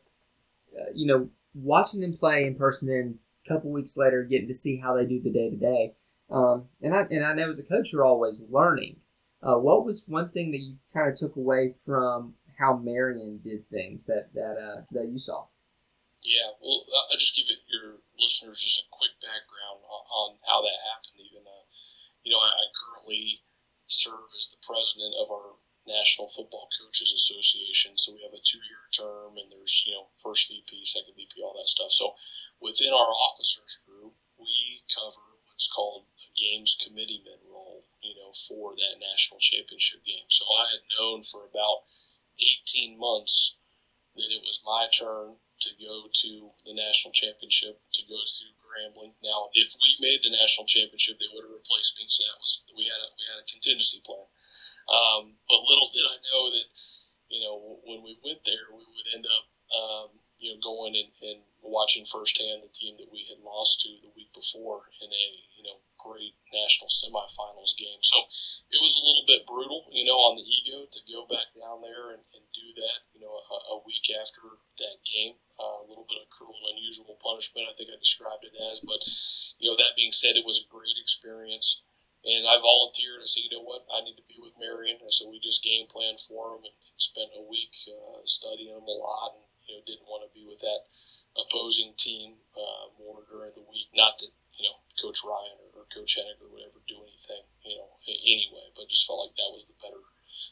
uh, 0.78 0.90
you 0.94 1.06
know 1.06 1.28
watching 1.54 2.00
them 2.00 2.16
play 2.16 2.46
in 2.46 2.54
person. 2.54 2.88
Then 2.88 3.18
a 3.44 3.48
couple 3.48 3.70
weeks 3.70 3.96
later, 3.96 4.22
getting 4.24 4.48
to 4.48 4.54
see 4.54 4.76
how 4.76 4.96
they 4.96 5.04
do 5.04 5.20
the 5.20 5.30
day 5.30 5.50
to 5.50 5.56
day. 5.56 5.94
And 6.30 6.94
I 6.94 7.00
and 7.10 7.24
I 7.24 7.34
know 7.34 7.50
as 7.50 7.58
a 7.58 7.62
coach, 7.62 7.92
you're 7.92 8.04
always 8.04 8.42
learning. 8.50 8.96
Uh, 9.40 9.54
what 9.54 9.84
was 9.84 10.02
one 10.06 10.30
thing 10.30 10.50
that 10.50 10.58
you 10.58 10.76
kind 10.92 11.08
of 11.08 11.16
took 11.16 11.36
away 11.36 11.72
from 11.86 12.34
how 12.58 12.76
Marion 12.76 13.40
did 13.42 13.68
things 13.70 14.04
that 14.04 14.34
that 14.34 14.58
uh, 14.58 14.80
that 14.90 15.08
you 15.08 15.18
saw? 15.18 15.46
Yeah, 16.22 16.58
well, 16.58 16.82
I'll 17.10 17.18
just 17.18 17.38
give 17.38 17.46
it 17.46 17.62
your 17.70 18.02
listeners 18.18 18.66
just 18.66 18.82
a 18.82 18.90
quick 18.90 19.14
background 19.22 19.86
on, 19.86 20.42
how 20.50 20.58
that 20.66 20.82
happened. 20.90 21.22
Even, 21.22 21.46
uh, 21.46 21.62
you 22.26 22.34
know, 22.34 22.42
I, 22.42 22.50
I, 22.50 22.66
currently 22.74 23.46
serve 23.86 24.26
as 24.34 24.50
the 24.50 24.58
president 24.66 25.14
of 25.14 25.30
our 25.30 25.62
National 25.86 26.26
Football 26.26 26.66
Coaches 26.74 27.14
Association. 27.14 27.94
So 27.94 28.18
we 28.18 28.26
have 28.26 28.34
a 28.34 28.42
two-year 28.42 28.90
term, 28.90 29.38
and 29.38 29.46
there's 29.54 29.86
you 29.86 29.94
know 29.94 30.10
first 30.18 30.50
VP, 30.50 30.82
second 30.82 31.14
VP, 31.14 31.38
all 31.38 31.54
that 31.54 31.70
stuff. 31.70 31.94
So 31.94 32.18
within 32.58 32.90
our 32.90 33.14
officers 33.14 33.78
group, 33.86 34.18
we 34.34 34.82
cover 34.90 35.38
what's 35.46 35.70
called 35.70 36.10
a 36.18 36.28
games 36.34 36.74
committeeman 36.74 37.46
role 37.46 37.86
you 38.02 38.14
know, 38.14 38.32
for 38.32 38.72
that 38.72 39.00
national 39.00 39.40
championship 39.40 40.04
game. 40.06 40.26
So 40.28 40.44
I 40.46 40.72
had 40.72 40.82
known 40.98 41.22
for 41.22 41.44
about 41.44 41.84
18 42.38 42.98
months 42.98 43.56
that 44.14 44.30
it 44.30 44.42
was 44.42 44.62
my 44.66 44.86
turn 44.90 45.38
to 45.60 45.70
go 45.78 46.06
to 46.10 46.54
the 46.66 46.74
national 46.74 47.10
championship, 47.10 47.82
to 47.94 48.02
go 48.06 48.18
to 48.22 48.44
Grambling. 48.62 49.18
Now, 49.24 49.50
if 49.54 49.74
we 49.74 49.96
made 49.98 50.22
the 50.22 50.34
national 50.34 50.70
championship, 50.70 51.18
they 51.18 51.30
would 51.32 51.42
have 51.42 51.54
replaced 51.54 51.98
me. 51.98 52.06
So 52.06 52.22
that 52.26 52.38
was 52.38 52.62
we 52.76 52.86
had 52.86 53.00
a 53.00 53.08
we 53.16 53.24
had 53.26 53.42
a 53.42 53.48
contingency 53.48 53.98
plan. 54.04 54.28
Um, 54.86 55.40
but 55.48 55.66
little 55.66 55.90
did 55.90 56.06
I 56.06 56.18
know 56.30 56.52
that 56.52 56.68
you 57.32 57.40
know 57.42 57.80
when 57.82 58.04
we 58.04 58.20
went 58.22 58.46
there, 58.46 58.70
we 58.70 58.86
would 58.86 59.08
end 59.10 59.26
up 59.26 59.44
um, 59.72 60.08
you 60.38 60.54
know 60.54 60.60
going 60.62 60.94
and, 60.94 61.10
and 61.24 61.40
watching 61.64 62.06
firsthand 62.06 62.62
the 62.62 62.70
team 62.70 62.94
that 63.02 63.10
we 63.10 63.26
had 63.26 63.42
lost 63.42 63.82
to 63.82 63.98
the 64.04 64.14
week 64.14 64.30
before 64.30 64.92
in 65.02 65.10
a 65.10 65.26
you 65.58 65.64
know 65.64 65.82
great 66.08 66.32
national 66.48 66.88
semifinals 66.88 67.76
game. 67.76 68.00
So 68.00 68.24
it 68.72 68.80
was 68.80 68.96
a 68.96 69.04
little 69.04 69.28
bit 69.28 69.44
brutal, 69.44 69.84
you 69.92 70.08
know, 70.08 70.16
on 70.24 70.40
the 70.40 70.48
ego 70.48 70.88
to 70.88 71.00
go 71.04 71.28
back 71.28 71.52
down 71.52 71.84
there 71.84 72.16
and, 72.16 72.24
and 72.32 72.48
do 72.56 72.72
that, 72.80 73.04
you 73.12 73.20
know, 73.20 73.36
a, 73.36 73.76
a 73.76 73.84
week 73.84 74.08
after 74.08 74.56
that 74.80 75.04
game. 75.04 75.36
Uh, 75.60 75.84
a 75.84 75.88
little 75.90 76.06
bit 76.08 76.22
of 76.22 76.30
cruel 76.30 76.54
and 76.54 76.78
unusual 76.78 77.18
punishment, 77.18 77.66
I 77.68 77.74
think 77.74 77.90
I 77.92 77.98
described 77.98 78.46
it 78.46 78.54
as. 78.56 78.80
But, 78.80 79.02
you 79.58 79.68
know, 79.68 79.76
that 79.76 79.98
being 79.98 80.14
said, 80.14 80.38
it 80.38 80.46
was 80.46 80.62
a 80.62 80.70
great 80.70 80.96
experience. 80.96 81.82
And 82.22 82.46
I 82.46 82.62
volunteered. 82.62 83.22
I 83.22 83.26
said, 83.26 83.46
you 83.46 83.52
know 83.52 83.66
what, 83.66 83.84
I 83.90 84.02
need 84.06 84.16
to 84.16 84.26
be 84.30 84.38
with 84.38 84.58
Marion. 84.58 85.02
And 85.02 85.10
so 85.10 85.26
we 85.26 85.42
just 85.42 85.66
game 85.66 85.90
planned 85.90 86.22
for 86.22 86.54
him 86.54 86.66
and, 86.66 86.78
and 86.78 86.98
spent 86.98 87.34
a 87.34 87.42
week 87.42 87.74
uh, 87.90 88.22
studying 88.22 88.74
him 88.74 88.86
a 88.86 88.96
lot 88.96 89.34
and, 89.34 89.46
you 89.66 89.76
know, 89.76 89.82
didn't 89.82 90.06
want 90.06 90.26
to 90.26 90.30
be 90.30 90.46
with 90.46 90.62
that 90.62 90.86
opposing 91.34 91.94
team 91.98 92.42
uh, 92.54 92.90
more 92.98 93.26
during 93.26 93.54
the 93.54 93.66
week. 93.66 93.90
Not 93.94 94.18
that, 94.22 94.30
you 94.58 94.66
know, 94.66 94.78
Coach 94.98 95.22
Ryan 95.26 95.58
or, 95.58 95.67
Hennig 95.92 96.40
or 96.40 96.52
whatever 96.52 96.80
do 96.86 97.00
anything, 97.02 97.44
you 97.64 97.76
know, 97.78 97.98
anyway. 98.06 98.68
But 98.76 98.88
just 98.88 99.06
felt 99.06 99.26
like 99.26 99.36
that 99.36 99.52
was 99.52 99.66
the 99.66 99.76
better, 99.80 100.02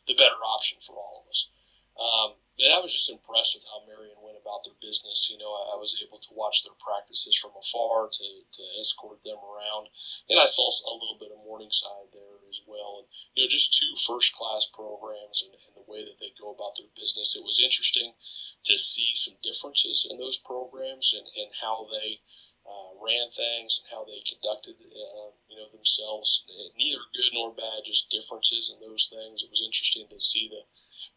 the 0.06 0.16
better 0.16 0.40
option 0.42 0.78
for 0.80 0.96
all 0.96 1.24
of 1.24 1.30
us. 1.30 1.48
Um, 1.96 2.36
and 2.56 2.72
I 2.72 2.80
was 2.80 2.92
just 2.92 3.12
impressed 3.12 3.56
with 3.56 3.68
how 3.68 3.84
Marion 3.84 4.20
went 4.20 4.40
about 4.40 4.64
their 4.64 4.76
business. 4.80 5.28
You 5.32 5.36
know, 5.36 5.52
I, 5.52 5.76
I, 5.76 5.80
was 5.80 5.96
able 6.00 6.16
to 6.16 6.36
watch 6.36 6.64
their 6.64 6.76
practices 6.76 7.36
from 7.36 7.52
afar 7.56 8.08
to, 8.08 8.28
to 8.48 8.62
escort 8.80 9.20
them 9.24 9.36
around, 9.40 9.92
and 10.28 10.40
I 10.40 10.48
saw 10.48 10.64
a 10.64 10.96
little 10.96 11.20
bit 11.20 11.32
of 11.32 11.44
Morningside 11.44 12.12
there 12.16 12.40
as 12.48 12.64
well. 12.64 13.04
And 13.04 13.08
you 13.36 13.44
know, 13.44 13.48
just 13.48 13.76
two 13.76 13.92
first 13.96 14.32
class 14.32 14.68
programs 14.72 15.44
and, 15.44 15.52
and 15.52 15.76
the 15.76 15.88
way 15.88 16.04
that 16.04 16.16
they 16.20 16.32
go 16.36 16.52
about 16.52 16.76
their 16.76 16.88
business. 16.96 17.36
It 17.36 17.44
was 17.44 17.60
interesting 17.60 18.16
to 18.64 18.76
see 18.76 19.12
some 19.12 19.36
differences 19.44 20.08
in 20.08 20.16
those 20.16 20.40
programs 20.40 21.12
and, 21.16 21.28
and 21.36 21.52
how 21.60 21.88
they 21.88 22.24
ran 23.06 23.30
things 23.30 23.78
and 23.78 23.94
how 23.94 24.02
they 24.02 24.18
conducted, 24.26 24.82
uh, 24.82 25.30
you 25.46 25.54
know, 25.54 25.70
themselves. 25.70 26.42
Neither 26.74 27.06
good 27.14 27.30
nor 27.30 27.54
bad, 27.54 27.86
just 27.86 28.10
differences 28.10 28.66
in 28.66 28.82
those 28.82 29.06
things. 29.06 29.46
It 29.46 29.50
was 29.50 29.62
interesting 29.62 30.10
to 30.10 30.18
see 30.18 30.50
the, 30.50 30.66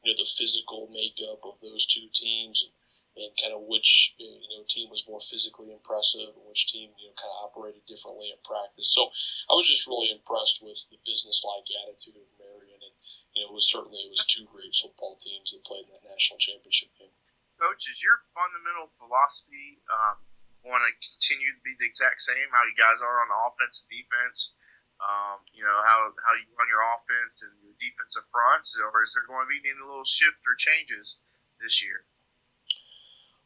you 0.05 0.13
know, 0.13 0.17
the 0.22 0.29
physical 0.29 0.86
makeup 0.93 1.41
of 1.41 1.58
those 1.65 1.89
two 1.89 2.13
teams 2.13 2.62
and, 2.62 2.74
and 3.17 3.34
kind 3.36 3.51
of 3.51 3.67
which 3.67 4.15
you 4.22 4.48
know 4.53 4.63
team 4.69 4.88
was 4.88 5.03
more 5.10 5.19
physically 5.19 5.74
impressive 5.74 6.31
and 6.31 6.46
which 6.48 6.72
team 6.72 6.93
you 6.96 7.10
know 7.10 7.17
kind 7.17 7.34
of 7.34 7.51
operated 7.51 7.84
differently 7.84 8.31
in 8.31 8.39
practice. 8.46 8.93
So 8.93 9.12
I 9.50 9.58
was 9.58 9.67
just 9.67 9.89
really 9.89 10.13
impressed 10.13 10.63
with 10.63 10.88
the 10.88 11.01
business-like 11.03 11.67
attitude 11.84 12.22
of 12.22 12.29
Marion, 12.39 12.79
and 12.79 12.96
you 13.34 13.43
know, 13.43 13.51
it 13.51 13.58
was 13.58 13.67
certainly 13.67 14.05
it 14.05 14.13
was 14.13 14.24
two 14.24 14.48
great 14.48 14.72
football 14.72 15.17
teams 15.19 15.51
that 15.51 15.67
played 15.67 15.89
in 15.89 15.93
that 15.98 16.08
national 16.08 16.39
championship 16.39 16.93
game. 16.96 17.12
Coach, 17.60 17.91
is 17.91 18.00
your 18.00 18.24
fundamental 18.31 18.88
philosophy 18.96 19.84
um, 19.91 20.24
want 20.63 20.84
to 20.84 20.92
continue 20.92 21.56
to 21.56 21.62
be 21.63 21.75
the 21.80 21.88
exact 21.88 22.20
same? 22.20 22.51
How 22.51 22.68
you 22.68 22.75
guys 22.75 23.00
are 23.00 23.24
on 23.24 23.32
the 23.32 23.39
offense 23.48 23.84
and 23.84 23.89
defense? 23.92 24.56
Um, 25.00 25.48
you 25.56 25.63
know 25.63 25.80
how 25.88 26.12
how 26.20 26.36
you 26.36 26.44
run 26.60 26.68
your 26.68 26.84
offense 26.84 27.39
and 27.39 27.56
your 27.63 27.72
defensive 27.80 28.28
fronts, 28.28 28.75
or 28.75 28.92
is 29.00 29.16
there 29.16 29.24
going 29.24 29.48
to 29.48 29.51
be 29.51 29.63
any 29.63 29.80
little 29.80 30.04
shift 30.04 30.44
or 30.44 30.60
changes 30.60 31.24
this 31.63 31.80
year? 31.80 32.04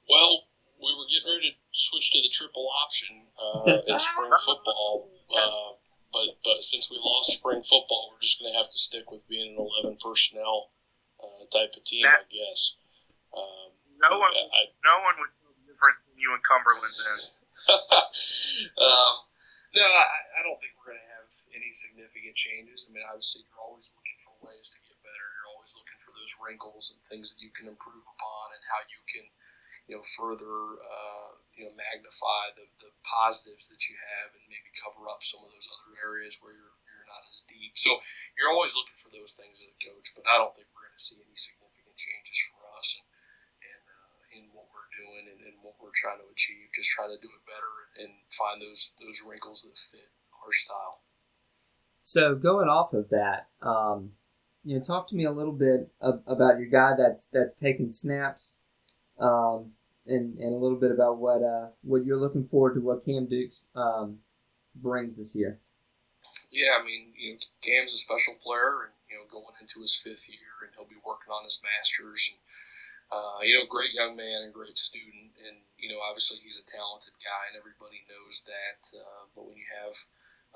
Well, 0.10 0.50
we 0.82 0.90
were 0.98 1.06
getting 1.06 1.30
ready 1.30 1.52
to 1.54 1.62
switch 1.70 2.10
to 2.18 2.26
the 2.26 2.34
triple 2.34 2.66
option 2.82 3.30
uh, 3.38 3.86
in 3.86 4.00
spring 4.02 4.34
football, 4.34 5.14
uh, 5.30 5.78
but 6.10 6.42
but 6.42 6.66
since 6.66 6.90
we 6.90 6.98
lost 6.98 7.38
spring 7.38 7.62
football, 7.62 8.10
we're 8.10 8.26
just 8.26 8.42
going 8.42 8.50
to 8.50 8.58
have 8.58 8.74
to 8.74 8.80
stick 8.82 9.14
with 9.14 9.30
being 9.30 9.54
an 9.54 9.62
eleven 9.62 10.02
personnel 10.02 10.74
uh, 11.22 11.46
type 11.54 11.78
of 11.78 11.86
team, 11.86 12.10
I 12.10 12.26
guess. 12.34 12.82
Um, 13.30 13.78
no 14.02 14.18
one, 14.18 14.34
I, 14.34 14.74
no 14.82 15.06
one 15.06 15.22
would 15.22 15.34
different 15.34 15.38
than 15.38 15.43
you 16.24 16.32
and 16.32 16.44
Cumberland 16.48 16.96
then. 16.96 17.20
um, 18.80 19.14
no, 19.76 19.84
I, 19.84 20.40
I 20.40 20.46
don't 20.48 20.56
think 20.64 20.72
we're 20.80 20.96
going 20.96 21.04
to 21.04 21.14
have 21.20 21.28
any 21.52 21.74
significant 21.76 22.40
changes. 22.40 22.88
I 22.88 22.96
mean, 22.96 23.04
obviously, 23.04 23.44
you're 23.44 23.60
always 23.60 23.92
looking 23.92 24.20
for 24.22 24.32
ways 24.40 24.72
to 24.72 24.80
get 24.88 24.96
better. 25.04 25.28
You're 25.36 25.52
always 25.52 25.76
looking 25.76 26.00
for 26.00 26.16
those 26.16 26.38
wrinkles 26.40 26.96
and 26.96 27.02
things 27.04 27.36
that 27.36 27.44
you 27.44 27.52
can 27.52 27.68
improve 27.68 28.06
upon, 28.08 28.46
and 28.56 28.64
how 28.72 28.82
you 28.88 29.02
can, 29.10 29.26
you 29.90 29.94
know, 29.98 30.06
further, 30.16 30.80
uh, 30.80 31.32
you 31.58 31.68
know, 31.68 31.74
magnify 31.76 32.44
the, 32.56 32.70
the 32.80 32.92
positives 33.04 33.68
that 33.74 33.90
you 33.92 33.98
have, 34.00 34.38
and 34.38 34.46
maybe 34.48 34.72
cover 34.80 35.10
up 35.10 35.26
some 35.26 35.44
of 35.44 35.52
those 35.52 35.68
other 35.74 36.00
areas 36.00 36.40
where 36.40 36.56
you're 36.56 36.78
you're 36.94 37.10
not 37.10 37.26
as 37.28 37.44
deep. 37.50 37.74
So 37.76 37.98
you're 38.38 38.54
always 38.54 38.78
looking 38.78 38.96
for 38.96 39.12
those 39.12 39.34
things 39.36 39.60
as 39.60 39.74
a 39.74 39.78
coach, 39.82 40.14
but 40.16 40.30
I 40.30 40.38
don't 40.40 40.54
think 40.54 40.70
we're 40.72 40.88
going 40.88 40.96
to 40.96 41.04
see 41.04 41.20
any 41.20 41.36
significant 41.36 41.98
changes 41.98 42.40
for 42.54 42.62
us. 42.78 43.02
And, 43.02 43.08
and 43.74 43.84
uh, 43.90 44.38
in 44.38 44.44
what 44.54 44.70
we're 44.70 44.88
doing 45.14 45.30
and, 45.32 45.46
and 45.46 45.56
what 45.62 45.76
we're 45.82 45.94
trying 45.94 46.18
to 46.18 46.32
achieve, 46.32 46.70
just 46.74 46.92
trying 46.92 47.10
to 47.10 47.22
do 47.22 47.30
it 47.30 47.46
better 47.46 48.04
and 48.04 48.14
find 48.32 48.62
those 48.62 48.94
those 49.00 49.24
wrinkles 49.28 49.62
that 49.64 49.78
fit 49.78 50.10
our 50.46 50.52
style. 50.52 51.02
So 52.00 52.36
going 52.36 52.68
off 52.68 52.94
of 52.94 53.10
that, 53.10 53.48
um, 53.62 54.12
you 54.64 54.76
know, 54.76 54.84
talk 54.84 55.08
to 55.10 55.16
me 55.16 55.26
a 55.26 55.32
little 55.32 55.54
bit 55.54 55.92
of, 56.02 56.22
about 56.28 56.60
your 56.60 56.68
guy 56.68 56.94
that's 56.98 57.28
that's 57.28 57.54
taking 57.54 57.90
snaps, 57.90 58.62
um, 59.20 59.72
and 60.06 60.38
and 60.38 60.54
a 60.54 60.58
little 60.58 60.80
bit 60.80 60.92
about 60.92 61.18
what 61.18 61.44
uh, 61.44 61.68
what 61.84 62.06
you're 62.06 62.18
looking 62.18 62.48
forward 62.48 62.76
to 62.76 62.82
what 62.82 63.06
Cam 63.06 63.28
Dukes 63.28 63.62
um, 63.76 64.20
brings 64.76 65.16
this 65.16 65.36
year. 65.36 65.60
Yeah, 66.52 66.80
I 66.80 66.86
mean, 66.86 67.14
you 67.18 67.34
know, 67.34 67.40
Cam's 67.62 67.94
a 67.94 67.98
special 67.98 68.36
player, 68.44 68.86
and 68.86 68.94
you 69.10 69.16
know, 69.16 69.26
going 69.30 69.56
into 69.60 69.82
his 69.82 69.96
fifth 69.96 70.30
year, 70.30 70.64
and 70.64 70.72
he'll 70.76 70.88
be 70.88 71.02
working 71.06 71.32
on 71.32 71.44
his 71.44 71.62
masters, 71.64 72.32
and 72.32 72.40
uh, 73.14 73.46
you 73.46 73.54
know, 73.54 73.70
great 73.70 73.94
young 73.94 74.18
man 74.18 74.42
and 74.42 74.54
great 74.54 74.78
student, 74.78 75.38
and 75.46 75.62
you 75.78 75.90
know, 75.90 76.02
obviously 76.02 76.42
he's 76.42 76.58
a 76.58 76.66
talented 76.66 77.14
guy, 77.22 77.54
and 77.54 77.60
everybody 77.60 78.02
knows 78.10 78.42
that. 78.50 78.82
Uh, 78.90 79.30
but 79.38 79.46
when 79.46 79.58
you 79.58 79.68
have 79.70 79.94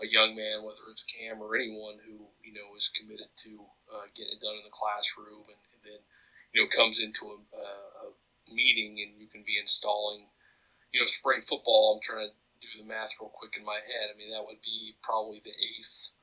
a 0.01 0.09
young 0.09 0.33
man, 0.33 0.65
whether 0.65 0.89
it's 0.89 1.05
Cam 1.05 1.37
or 1.37 1.53
anyone 1.53 2.01
who 2.01 2.33
you 2.41 2.53
know 2.53 2.73
is 2.73 2.89
committed 2.89 3.29
to 3.45 3.61
uh, 3.93 4.09
getting 4.17 4.33
it 4.33 4.41
done 4.41 4.57
in 4.57 4.65
the 4.65 4.73
classroom, 4.73 5.45
and, 5.45 5.61
and 5.77 5.81
then 5.85 6.01
you 6.53 6.65
know 6.65 6.69
comes 6.73 6.97
into 6.97 7.29
a, 7.29 7.37
a, 7.37 8.09
meeting 8.47 8.95
and 9.03 9.19
you 9.19 9.27
can 9.27 9.43
be 9.43 9.59
installing, 9.59 10.23
you 10.93 11.01
know, 11.01 11.05
spring 11.05 11.41
football. 11.41 11.93
I'm 11.93 12.01
trying 12.01 12.31
to 12.31 12.35
do 12.63 12.79
the 12.79 12.87
math 12.87 13.19
real 13.19 13.29
quick 13.29 13.59
in 13.59 13.65
my 13.65 13.75
head. 13.75 14.07
I 14.07 14.17
mean, 14.17 14.31
that 14.31 14.47
would 14.47 14.63
be 14.63 14.95
probably 15.03 15.41
the 15.43 15.51
eighth 15.51 16.15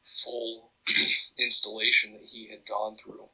full 0.00 0.72
installation 1.38 2.16
that 2.16 2.24
he 2.24 2.48
had 2.48 2.64
gone 2.66 2.96
through 2.96 3.28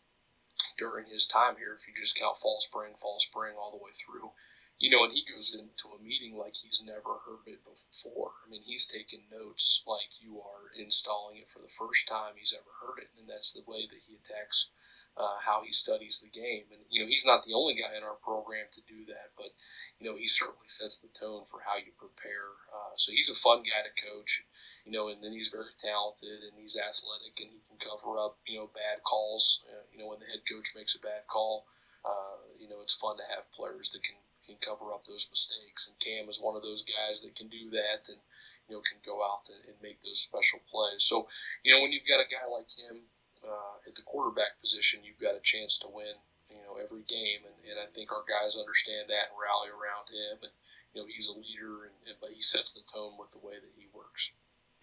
during 0.78 1.06
his 1.08 1.26
time 1.26 1.56
here. 1.56 1.76
If 1.78 1.88
you 1.88 1.94
just 1.94 2.18
count 2.18 2.36
fall, 2.36 2.60
spring, 2.60 2.94
fall, 3.00 3.20
spring, 3.20 3.54
all 3.56 3.72
the 3.72 3.84
way 3.84 3.92
through 3.92 4.32
you 4.80 4.88
know, 4.88 5.04
and 5.04 5.12
he 5.12 5.22
goes 5.22 5.52
into 5.52 5.92
a 5.92 6.02
meeting 6.02 6.34
like 6.34 6.56
he's 6.56 6.82
never 6.82 7.20
heard 7.28 7.44
it 7.44 7.60
before. 7.62 8.32
I 8.40 8.48
mean, 8.48 8.62
he's 8.64 8.86
taking 8.88 9.28
notes 9.30 9.84
like 9.86 10.16
you 10.24 10.40
are 10.40 10.72
installing 10.72 11.36
it 11.36 11.50
for 11.52 11.60
the 11.60 11.68
first 11.68 12.08
time 12.08 12.32
he's 12.40 12.56
ever 12.56 12.72
heard 12.80 13.04
it, 13.04 13.12
and 13.20 13.28
that's 13.28 13.52
the 13.52 13.68
way 13.68 13.84
that 13.84 14.00
he 14.08 14.16
attacks 14.16 14.72
uh, 15.20 15.36
how 15.44 15.60
he 15.60 15.70
studies 15.70 16.24
the 16.24 16.32
game. 16.32 16.64
And 16.72 16.80
you 16.88 17.00
know, 17.00 17.06
he's 17.06 17.28
not 17.28 17.44
the 17.44 17.52
only 17.52 17.76
guy 17.76 17.92
in 17.92 18.04
our 18.04 18.16
program 18.24 18.64
to 18.72 18.80
do 18.88 19.04
that, 19.04 19.36
but 19.36 19.52
you 20.00 20.08
know, 20.08 20.16
he 20.16 20.24
certainly 20.24 20.64
sets 20.64 21.04
the 21.04 21.12
tone 21.12 21.44
for 21.44 21.60
how 21.60 21.76
you 21.76 21.92
prepare. 22.00 22.56
Uh, 22.72 22.96
so 22.96 23.12
he's 23.12 23.28
a 23.28 23.36
fun 23.36 23.60
guy 23.60 23.84
to 23.84 23.92
coach, 24.00 24.48
you 24.88 24.92
know, 24.92 25.12
and 25.12 25.20
then 25.20 25.36
he's 25.36 25.52
very 25.52 25.76
talented 25.76 26.40
and 26.48 26.56
he's 26.56 26.80
athletic 26.80 27.36
and 27.44 27.52
he 27.52 27.60
can 27.60 27.76
cover 27.76 28.16
up 28.16 28.40
you 28.48 28.56
know 28.56 28.72
bad 28.72 29.04
calls. 29.04 29.60
Uh, 29.68 29.84
you 29.92 30.00
know, 30.00 30.08
when 30.08 30.24
the 30.24 30.30
head 30.32 30.40
coach 30.48 30.72
makes 30.72 30.96
a 30.96 31.04
bad 31.04 31.28
call. 31.28 31.68
Uh, 32.00 32.56
you 32.56 32.64
know, 32.64 32.80
it's 32.80 32.96
fun 32.96 33.12
to 33.12 33.26
have 33.28 33.44
players 33.52 33.92
that 33.92 34.00
can 34.00 34.16
can 34.40 34.56
cover 34.64 34.88
up 34.92 35.04
those 35.04 35.28
mistakes. 35.28 35.86
And 35.86 36.00
Cam 36.00 36.28
is 36.28 36.40
one 36.40 36.56
of 36.56 36.64
those 36.64 36.82
guys 36.82 37.20
that 37.22 37.36
can 37.36 37.48
do 37.48 37.68
that 37.70 38.08
and, 38.08 38.20
you 38.68 38.74
know, 38.74 38.82
can 38.82 38.98
go 39.04 39.20
out 39.20 39.44
and, 39.52 39.60
and 39.68 39.76
make 39.84 40.00
those 40.00 40.18
special 40.20 40.60
plays. 40.64 41.04
So, 41.04 41.28
you 41.62 41.72
know, 41.72 41.82
when 41.84 41.92
you've 41.92 42.08
got 42.08 42.24
a 42.24 42.32
guy 42.32 42.42
like 42.48 42.72
him 42.72 43.04
uh, 43.44 43.88
at 43.88 43.94
the 43.94 44.06
quarterback 44.06 44.58
position, 44.60 45.04
you've 45.04 45.20
got 45.20 45.36
a 45.36 45.42
chance 45.42 45.78
to 45.78 45.88
win, 45.92 46.16
you 46.50 46.60
know, 46.62 46.76
every 46.82 47.02
game. 47.08 47.40
And, 47.44 47.56
and 47.64 47.78
I 47.80 47.88
think 47.94 48.12
our 48.12 48.24
guys 48.28 48.58
understand 48.58 49.08
that 49.08 49.32
and 49.32 49.38
rally 49.40 49.70
around 49.70 50.06
him. 50.12 50.36
And, 50.44 50.54
you 50.92 50.96
know, 51.00 51.06
he's 51.08 51.28
a 51.28 51.38
leader, 51.38 51.84
and, 51.84 51.96
and 52.08 52.16
but 52.20 52.30
he 52.34 52.40
sets 52.40 52.74
the 52.74 52.84
tone 52.84 53.14
with 53.18 53.32
the 53.32 53.44
way 53.44 53.54
that 53.54 53.74
he 53.76 53.86
works. 53.94 54.34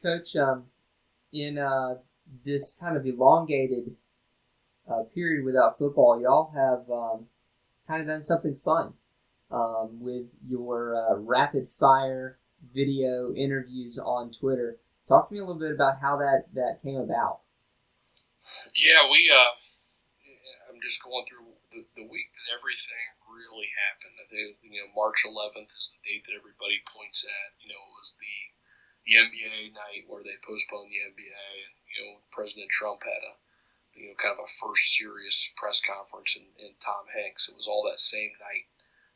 Coach, 0.02 0.36
um, 0.36 0.66
in 1.34 1.58
uh, 1.58 1.96
this 2.46 2.78
kind 2.80 2.98
of 2.98 3.06
elongated 3.06 3.96
uh, 4.90 5.04
period 5.14 5.46
without 5.46 5.78
football, 5.78 6.20
y'all 6.20 6.52
have 6.56 6.90
um, 6.90 7.28
kind 7.88 8.02
of 8.02 8.08
done 8.08 8.22
something 8.22 8.56
fun 8.56 8.94
um, 9.52 10.00
with 10.00 10.28
your 10.48 10.96
uh, 10.96 11.16
rapid 11.16 11.68
fire 11.80 12.38
video 12.74 13.34
interviews 13.34 14.00
on 14.00 14.32
Twitter. 14.32 14.78
Talk 15.08 15.30
to 15.30 15.34
me 15.34 15.40
a 15.40 15.46
little 15.46 15.60
bit 15.60 15.72
about 15.72 16.00
how 16.02 16.18
that, 16.18 16.46
that 16.54 16.80
came 16.84 16.98
about. 16.98 17.40
Yeah, 18.76 19.10
we. 19.10 19.30
Uh, 19.30 19.54
I'm 20.68 20.84
just 20.84 21.02
going 21.02 21.24
through 21.26 21.58
the, 21.72 21.88
the 21.96 22.08
week 22.08 22.36
that 22.36 22.52
everything 22.54 23.18
really 23.26 23.72
happened. 23.88 24.20
I 24.20 24.28
think 24.28 24.60
you 24.62 24.84
know 24.84 24.92
March 24.94 25.24
11th 25.24 25.72
is 25.74 25.96
the 25.98 26.04
date 26.04 26.28
that 26.28 26.38
everybody 26.38 26.84
points 26.86 27.24
at. 27.26 27.58
You 27.60 27.72
know, 27.72 27.82
it 27.82 27.96
was 27.98 28.16
the 28.20 28.36
the 29.08 29.16
NBA 29.18 29.72
night 29.74 30.06
where 30.08 30.22
they 30.24 30.36
postponed 30.44 30.92
the 30.92 31.04
NBA, 31.04 31.48
and 31.66 31.74
you 31.88 32.00
know 32.04 32.14
President 32.32 32.70
Trump 32.70 33.02
had 33.04 33.24
a 33.24 33.34
you 33.96 34.12
know 34.12 34.16
kind 34.20 34.36
of 34.36 34.44
a 34.46 34.50
first 34.50 34.94
serious 34.94 35.52
press 35.56 35.82
conference, 35.82 36.36
and, 36.36 36.52
and 36.60 36.78
Tom 36.80 37.08
Hanks. 37.16 37.48
It 37.50 37.58
was 37.58 37.68
all 37.68 37.84
that 37.88 38.00
same 38.04 38.36
night 38.38 38.68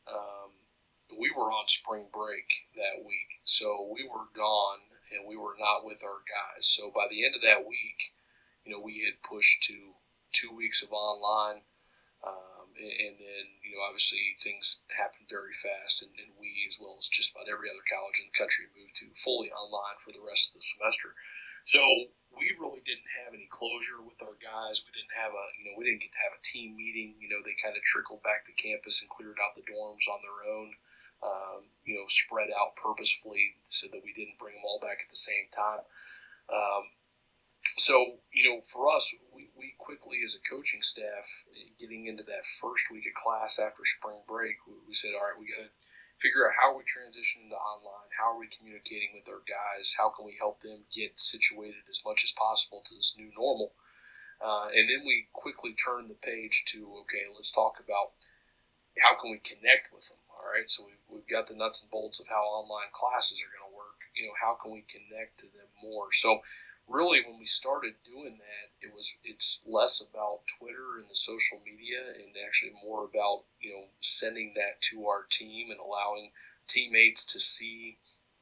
um, 0.07 0.51
we 1.19 1.29
were 1.31 1.51
on 1.51 1.67
spring 1.67 2.09
break 2.13 2.67
that 2.75 3.05
week, 3.05 3.41
so 3.43 3.91
we 3.93 4.07
were 4.07 4.31
gone 4.35 4.79
and 5.11 5.27
we 5.27 5.35
were 5.35 5.55
not 5.59 5.83
with 5.83 6.01
our 6.03 6.23
guys. 6.23 6.65
So 6.67 6.89
by 6.93 7.07
the 7.09 7.25
end 7.25 7.35
of 7.35 7.41
that 7.41 7.67
week, 7.67 8.15
you 8.63 8.73
know, 8.73 8.81
we 8.81 9.03
had 9.05 9.25
pushed 9.25 9.63
to 9.63 9.97
two 10.31 10.53
weeks 10.53 10.81
of 10.81 10.91
online. 10.91 11.65
Um, 12.21 12.69
and, 12.77 13.17
then, 13.17 13.45
you 13.65 13.73
know, 13.73 13.81
obviously 13.81 14.21
things 14.37 14.85
happened 14.93 15.25
very 15.25 15.51
fast, 15.51 16.05
and, 16.05 16.13
and, 16.21 16.37
we, 16.37 16.53
as 16.69 16.77
well 16.77 16.95
as 17.01 17.09
just 17.09 17.33
about 17.33 17.49
every 17.49 17.65
other 17.65 17.81
college 17.89 18.21
in 18.21 18.29
the 18.29 18.37
country, 18.37 18.69
moved 18.77 18.93
to 19.01 19.09
fully 19.17 19.49
online 19.49 19.97
for 19.97 20.13
the 20.13 20.21
rest 20.21 20.53
of 20.53 20.61
the 20.61 20.63
semester. 20.63 21.17
So 21.65 21.81
we 22.29 22.53
really 22.57 22.85
didn't 22.85 23.09
have 23.21 23.33
any 23.33 23.49
closure 23.49 24.01
with 24.01 24.21
our 24.21 24.37
guys. 24.37 24.85
We 24.85 24.93
didn't 24.93 25.17
have 25.17 25.33
a, 25.33 25.45
you 25.57 25.65
know, 25.65 25.75
we 25.75 25.89
didn't 25.89 26.05
get 26.05 26.13
to 26.13 26.25
have 26.25 26.37
a 26.37 26.45
team 26.45 26.77
meeting. 26.77 27.17
You 27.19 27.29
know, 27.29 27.41
they 27.41 27.57
kind 27.57 27.75
of 27.75 27.83
trickled 27.83 28.23
back 28.23 28.45
to 28.47 28.55
campus 28.55 29.01
and 29.01 29.11
cleared 29.11 29.41
out 29.41 29.57
the 29.57 29.67
dorms 29.67 30.05
on 30.09 30.21
their 30.21 30.41
own. 30.45 30.69
Um, 31.21 31.69
you 31.85 31.93
know, 31.93 32.09
spread 32.09 32.49
out 32.49 32.73
purposefully 32.81 33.61
so 33.69 33.85
that 33.93 34.01
we 34.01 34.09
didn't 34.13 34.41
bring 34.41 34.57
them 34.57 34.65
all 34.65 34.81
back 34.81 35.05
at 35.05 35.09
the 35.09 35.21
same 35.21 35.45
time. 35.53 35.85
Um, 36.49 36.83
so, 37.77 38.21
you 38.33 38.49
know, 38.49 38.61
for 38.61 38.89
us, 38.91 39.15
we, 39.33 39.49
we 39.57 39.73
quickly, 39.77 40.19
as 40.23 40.35
a 40.35 40.49
coaching 40.49 40.81
staff, 40.81 41.45
getting 41.79 42.07
into 42.07 42.23
that 42.23 42.45
first 42.45 42.91
week 42.91 43.05
of 43.07 43.13
class 43.13 43.59
after 43.59 43.85
spring 43.85 44.21
break, 44.27 44.55
we, 44.67 44.73
we 44.87 44.93
said, 44.93 45.11
all 45.15 45.25
right, 45.25 45.39
we 45.39 45.47
got 45.47 45.65
to 45.65 45.73
figure 46.21 46.45
out 46.45 46.53
how 46.61 46.77
we 46.77 46.83
transition 46.85 47.49
to 47.49 47.57
online, 47.57 48.13
how 48.13 48.33
are 48.33 48.39
we 48.39 48.45
communicating 48.53 49.09
with 49.17 49.25
our 49.25 49.41
guys, 49.49 49.97
how 49.97 50.13
can 50.13 50.25
we 50.25 50.37
help 50.37 50.61
them 50.61 50.85
get 50.93 51.17
situated 51.17 51.81
as 51.89 52.05
much 52.05 52.23
as 52.23 52.31
possible 52.37 52.81
to 52.85 52.93
this 52.93 53.17
new 53.17 53.33
normal. 53.33 53.73
Uh, 54.37 54.69
and 54.73 54.89
then 54.89 55.01
we 55.05 55.29
quickly 55.33 55.73
turn 55.73 56.07
the 56.07 56.17
page 56.17 56.65
to 56.65 56.85
okay, 57.05 57.25
let's 57.33 57.51
talk 57.51 57.77
about 57.77 58.13
how 59.01 59.13
can 59.17 59.31
we 59.31 59.37
connect 59.41 59.89
with 59.93 60.09
them. 60.09 60.21
All 60.29 60.49
right, 60.49 60.69
so 60.69 60.85
we've, 60.85 61.05
we've 61.09 61.29
got 61.29 61.45
the 61.45 61.57
nuts 61.57 61.81
and 61.81 61.91
bolts 61.91 62.19
of 62.19 62.27
how 62.29 62.41
online 62.41 62.89
classes 62.93 63.41
are 63.41 63.53
going 63.53 63.69
to 63.69 63.77
work. 63.77 64.01
You 64.17 64.25
know, 64.25 64.37
how 64.41 64.57
can 64.57 64.73
we 64.73 64.85
connect 64.89 65.37
to 65.39 65.47
them 65.47 65.69
more? 65.81 66.11
So 66.11 66.41
really 66.87 67.21
when 67.25 67.39
we 67.39 67.45
started 67.45 67.93
doing 68.05 68.37
that 68.37 68.87
it 68.87 68.93
was 68.93 69.17
it's 69.23 69.65
less 69.67 70.01
about 70.01 70.45
twitter 70.57 70.97
and 70.99 71.09
the 71.09 71.15
social 71.15 71.61
media 71.65 71.99
and 72.15 72.33
actually 72.45 72.71
more 72.83 73.05
about 73.05 73.43
you 73.59 73.71
know 73.71 73.85
sending 73.99 74.53
that 74.55 74.81
to 74.81 75.07
our 75.07 75.25
team 75.29 75.69
and 75.69 75.79
allowing 75.79 76.31
teammates 76.67 77.23
to 77.23 77.39
see 77.39 77.97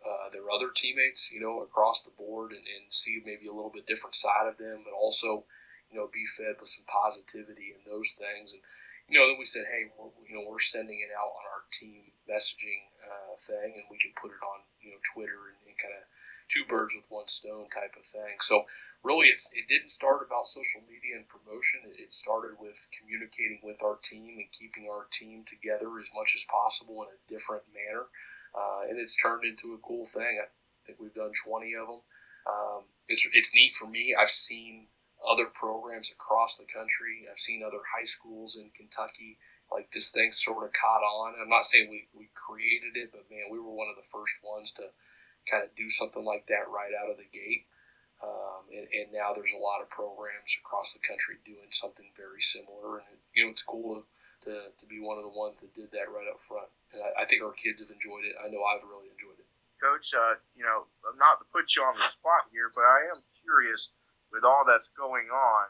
uh, 0.05 0.29
their 0.31 0.49
other 0.51 0.69
teammates 0.73 1.31
you 1.31 1.39
know 1.39 1.61
across 1.61 2.03
the 2.03 2.11
board 2.17 2.51
and, 2.51 2.65
and 2.79 2.91
see 2.91 3.21
maybe 3.25 3.47
a 3.47 3.53
little 3.53 3.71
bit 3.73 3.85
different 3.85 4.15
side 4.15 4.47
of 4.47 4.57
them 4.57 4.81
but 4.83 4.95
also 4.95 5.43
you 5.91 5.97
know 5.97 6.09
be 6.13 6.23
fed 6.25 6.55
with 6.59 6.69
some 6.69 6.85
positivity 6.85 7.73
and 7.73 7.81
those 7.85 8.13
things. 8.13 8.53
And 8.53 8.61
you 9.09 9.17
know, 9.17 9.25
then 9.25 9.41
we 9.41 9.45
said, 9.45 9.65
hey, 9.65 9.89
we're, 9.97 10.13
you 10.29 10.37
know, 10.37 10.45
we're 10.45 10.61
sending 10.61 11.01
it 11.01 11.09
out 11.17 11.33
on 11.33 11.45
our 11.49 11.65
team 11.73 12.13
messaging 12.29 12.85
uh, 13.01 13.33
thing, 13.33 13.73
and 13.73 13.89
we 13.89 13.97
can 13.97 14.13
put 14.13 14.29
it 14.29 14.41
on, 14.45 14.61
you 14.85 14.93
know, 14.93 15.01
Twitter 15.01 15.49
and, 15.49 15.57
and 15.65 15.73
kind 15.81 15.97
of 15.97 16.05
two 16.49 16.65
birds 16.65 16.95
with 16.95 17.05
one 17.09 17.27
stone 17.27 17.69
type 17.69 17.95
of 17.97 18.05
thing. 18.05 18.41
So 18.41 18.65
really, 19.03 19.27
it's 19.27 19.51
it 19.53 19.67
didn't 19.67 19.89
start 19.89 20.25
about 20.25 20.47
social 20.47 20.81
media 20.81 21.15
and 21.15 21.27
promotion. 21.29 21.81
It 21.97 22.11
started 22.11 22.57
with 22.59 22.87
communicating 22.97 23.59
with 23.63 23.81
our 23.83 23.97
team 24.01 24.37
and 24.37 24.51
keeping 24.51 24.89
our 24.91 25.05
team 25.11 25.43
together 25.45 25.97
as 25.99 26.11
much 26.15 26.33
as 26.35 26.45
possible 26.49 27.05
in 27.05 27.15
a 27.15 27.25
different 27.27 27.63
manner, 27.71 28.07
uh, 28.57 28.89
and 28.89 28.99
it's 28.99 29.15
turned 29.15 29.45
into 29.45 29.73
a 29.73 29.85
cool 29.85 30.05
thing. 30.05 30.41
I 30.41 30.49
think 30.85 30.99
we've 30.99 31.13
done 31.13 31.31
20 31.47 31.73
of 31.75 31.87
them. 31.87 32.01
Um, 32.49 32.83
it's 33.07 33.29
it's 33.33 33.55
neat 33.55 33.73
for 33.73 33.87
me. 33.87 34.15
I've 34.19 34.27
seen 34.27 34.87
other 35.27 35.45
programs 35.45 36.11
across 36.11 36.57
the 36.57 36.65
country. 36.65 37.23
I've 37.29 37.37
seen 37.37 37.61
other 37.63 37.83
high 37.95 38.05
schools 38.05 38.57
in 38.57 38.71
Kentucky. 38.75 39.37
Like 39.71 39.91
this 39.91 40.11
thing 40.11 40.31
sort 40.31 40.65
of 40.65 40.73
caught 40.73 41.03
on. 41.03 41.35
I'm 41.39 41.49
not 41.49 41.65
saying 41.65 41.89
we, 41.91 42.07
we 42.17 42.29
created 42.33 42.97
it, 42.97 43.11
but 43.11 43.29
man, 43.29 43.51
we 43.51 43.59
were 43.59 43.69
one 43.69 43.87
of 43.89 43.95
the 43.95 44.09
first 44.09 44.39
ones 44.43 44.71
to 44.73 44.83
kind 45.49 45.65
of 45.65 45.73
do 45.75 45.89
something 45.89 46.23
like 46.23 46.45
that 46.47 46.69
right 46.69 46.93
out 46.93 47.09
of 47.09 47.17
the 47.17 47.29
gate. 47.33 47.65
Um, 48.19 48.67
and, 48.67 48.87
and, 48.91 49.07
now 49.15 49.31
there's 49.31 49.55
a 49.55 49.63
lot 49.63 49.79
of 49.79 49.87
programs 49.87 50.51
across 50.59 50.91
the 50.91 50.99
country 50.99 51.39
doing 51.47 51.71
something 51.71 52.11
very 52.19 52.43
similar. 52.43 52.99
And, 52.99 53.15
you 53.31 53.47
know, 53.47 53.51
it's 53.55 53.63
cool 53.63 53.95
to, 53.95 54.03
to, 54.43 54.53
to 54.75 54.85
be 54.91 54.99
one 54.99 55.15
of 55.15 55.23
the 55.23 55.31
ones 55.31 55.63
that 55.63 55.71
did 55.71 55.87
that 55.95 56.11
right 56.11 56.27
up 56.27 56.43
front. 56.43 56.67
And 56.91 56.99
I, 56.99 57.23
I 57.23 57.25
think 57.25 57.39
our 57.39 57.55
kids 57.55 57.79
have 57.79 57.95
enjoyed 57.95 58.27
it. 58.27 58.35
I 58.35 58.51
know 58.51 58.59
I've 58.59 58.83
really 58.83 59.07
enjoyed 59.07 59.39
it. 59.39 59.47
Coach, 59.79 60.11
uh, 60.11 60.35
you 60.51 60.67
know, 60.67 60.91
not 61.15 61.39
to 61.39 61.47
put 61.55 61.71
you 61.79 61.87
on 61.87 61.95
the 61.95 62.11
spot 62.11 62.51
here, 62.51 62.67
but 62.75 62.83
I 62.83 63.07
am 63.15 63.23
curious 63.39 63.95
with 64.35 64.43
all 64.43 64.67
that's 64.67 64.91
going 64.99 65.31
on, 65.31 65.65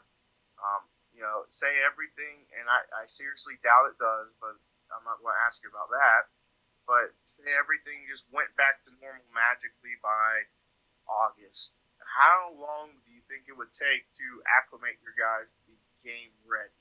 um, 0.58 0.82
you 1.14 1.22
know, 1.22 1.46
say 1.54 1.70
everything, 1.86 2.42
and 2.58 2.66
I, 2.66 2.82
I 2.90 3.06
seriously 3.06 3.62
doubt 3.62 3.94
it 3.94 3.98
does, 4.02 4.34
but 4.42 4.58
I'm 4.90 5.06
not 5.06 5.22
going 5.22 5.38
to 5.38 5.42
ask 5.46 5.62
you 5.62 5.70
about 5.70 5.94
that. 5.94 6.26
But 6.90 7.14
say 7.30 7.46
everything 7.54 8.02
just 8.10 8.26
went 8.34 8.50
back 8.58 8.82
to 8.82 8.90
normal 8.98 9.22
magically 9.30 9.94
by 10.02 10.50
August. 11.06 11.78
How 12.02 12.50
long 12.50 12.98
do 13.06 13.14
you 13.14 13.22
think 13.30 13.46
it 13.46 13.54
would 13.54 13.70
take 13.70 14.10
to 14.18 14.26
acclimate 14.58 14.98
your 14.98 15.14
guys 15.14 15.54
to 15.54 15.60
be 15.70 15.78
game 16.02 16.34
ready? 16.42 16.74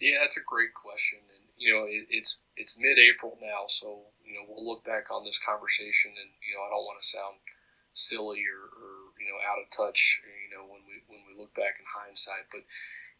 Yeah, 0.00 0.24
that's 0.24 0.40
a 0.40 0.48
great 0.48 0.72
question, 0.72 1.20
and 1.20 1.52
you 1.60 1.68
know, 1.76 1.84
it, 1.84 2.08
it's 2.08 2.40
it's 2.56 2.80
mid-April 2.80 3.36
now, 3.44 3.68
so 3.68 4.08
you 4.24 4.40
know 4.40 4.48
we'll 4.48 4.64
look 4.64 4.88
back 4.88 5.12
on 5.12 5.28
this 5.28 5.36
conversation, 5.36 6.16
and 6.16 6.32
you 6.40 6.56
know, 6.56 6.64
I 6.64 6.72
don't 6.72 6.88
want 6.88 6.96
to 6.96 7.12
sound 7.12 7.44
silly 7.92 8.40
or, 8.48 8.72
or 8.72 9.12
you 9.20 9.28
know 9.28 9.36
out 9.52 9.60
of 9.60 9.68
touch 9.68 10.24
you 10.24 10.48
know 10.48 10.64
when 10.64 10.80
we 10.88 11.04
when 11.12 11.20
we 11.28 11.36
look 11.36 11.52
back 11.52 11.76
in 11.76 11.84
hindsight 11.92 12.48
but 12.48 12.64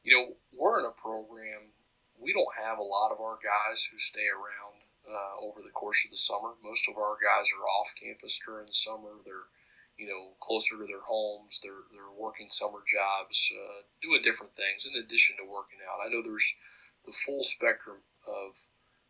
you 0.00 0.16
know 0.16 0.32
we're 0.56 0.80
in 0.80 0.88
a 0.88 0.96
program 0.96 1.76
we 2.16 2.32
don't 2.32 2.56
have 2.56 2.78
a 2.78 2.82
lot 2.82 3.12
of 3.12 3.20
our 3.20 3.36
guys 3.44 3.84
who 3.84 3.98
stay 3.98 4.32
around 4.32 4.71
uh, 5.06 5.34
over 5.42 5.60
the 5.62 5.74
course 5.74 6.04
of 6.04 6.10
the 6.10 6.16
summer 6.16 6.54
most 6.62 6.88
of 6.88 6.96
our 6.96 7.16
guys 7.18 7.50
are 7.52 7.66
off 7.66 7.92
campus 7.98 8.40
during 8.44 8.66
the 8.66 8.72
summer 8.72 9.18
they're 9.24 9.50
you 9.98 10.08
know 10.08 10.32
closer 10.40 10.76
to 10.76 10.86
their 10.86 11.04
homes 11.04 11.60
they're 11.62 11.86
they're 11.92 12.14
working 12.16 12.48
summer 12.48 12.80
jobs 12.86 13.52
uh, 13.52 13.82
doing 14.00 14.22
different 14.22 14.54
things 14.54 14.86
in 14.86 14.98
addition 14.98 15.36
to 15.36 15.44
working 15.44 15.78
out 15.84 16.00
i 16.00 16.08
know 16.08 16.22
there's 16.22 16.56
the 17.04 17.12
full 17.12 17.42
spectrum 17.42 17.98
of 18.26 18.56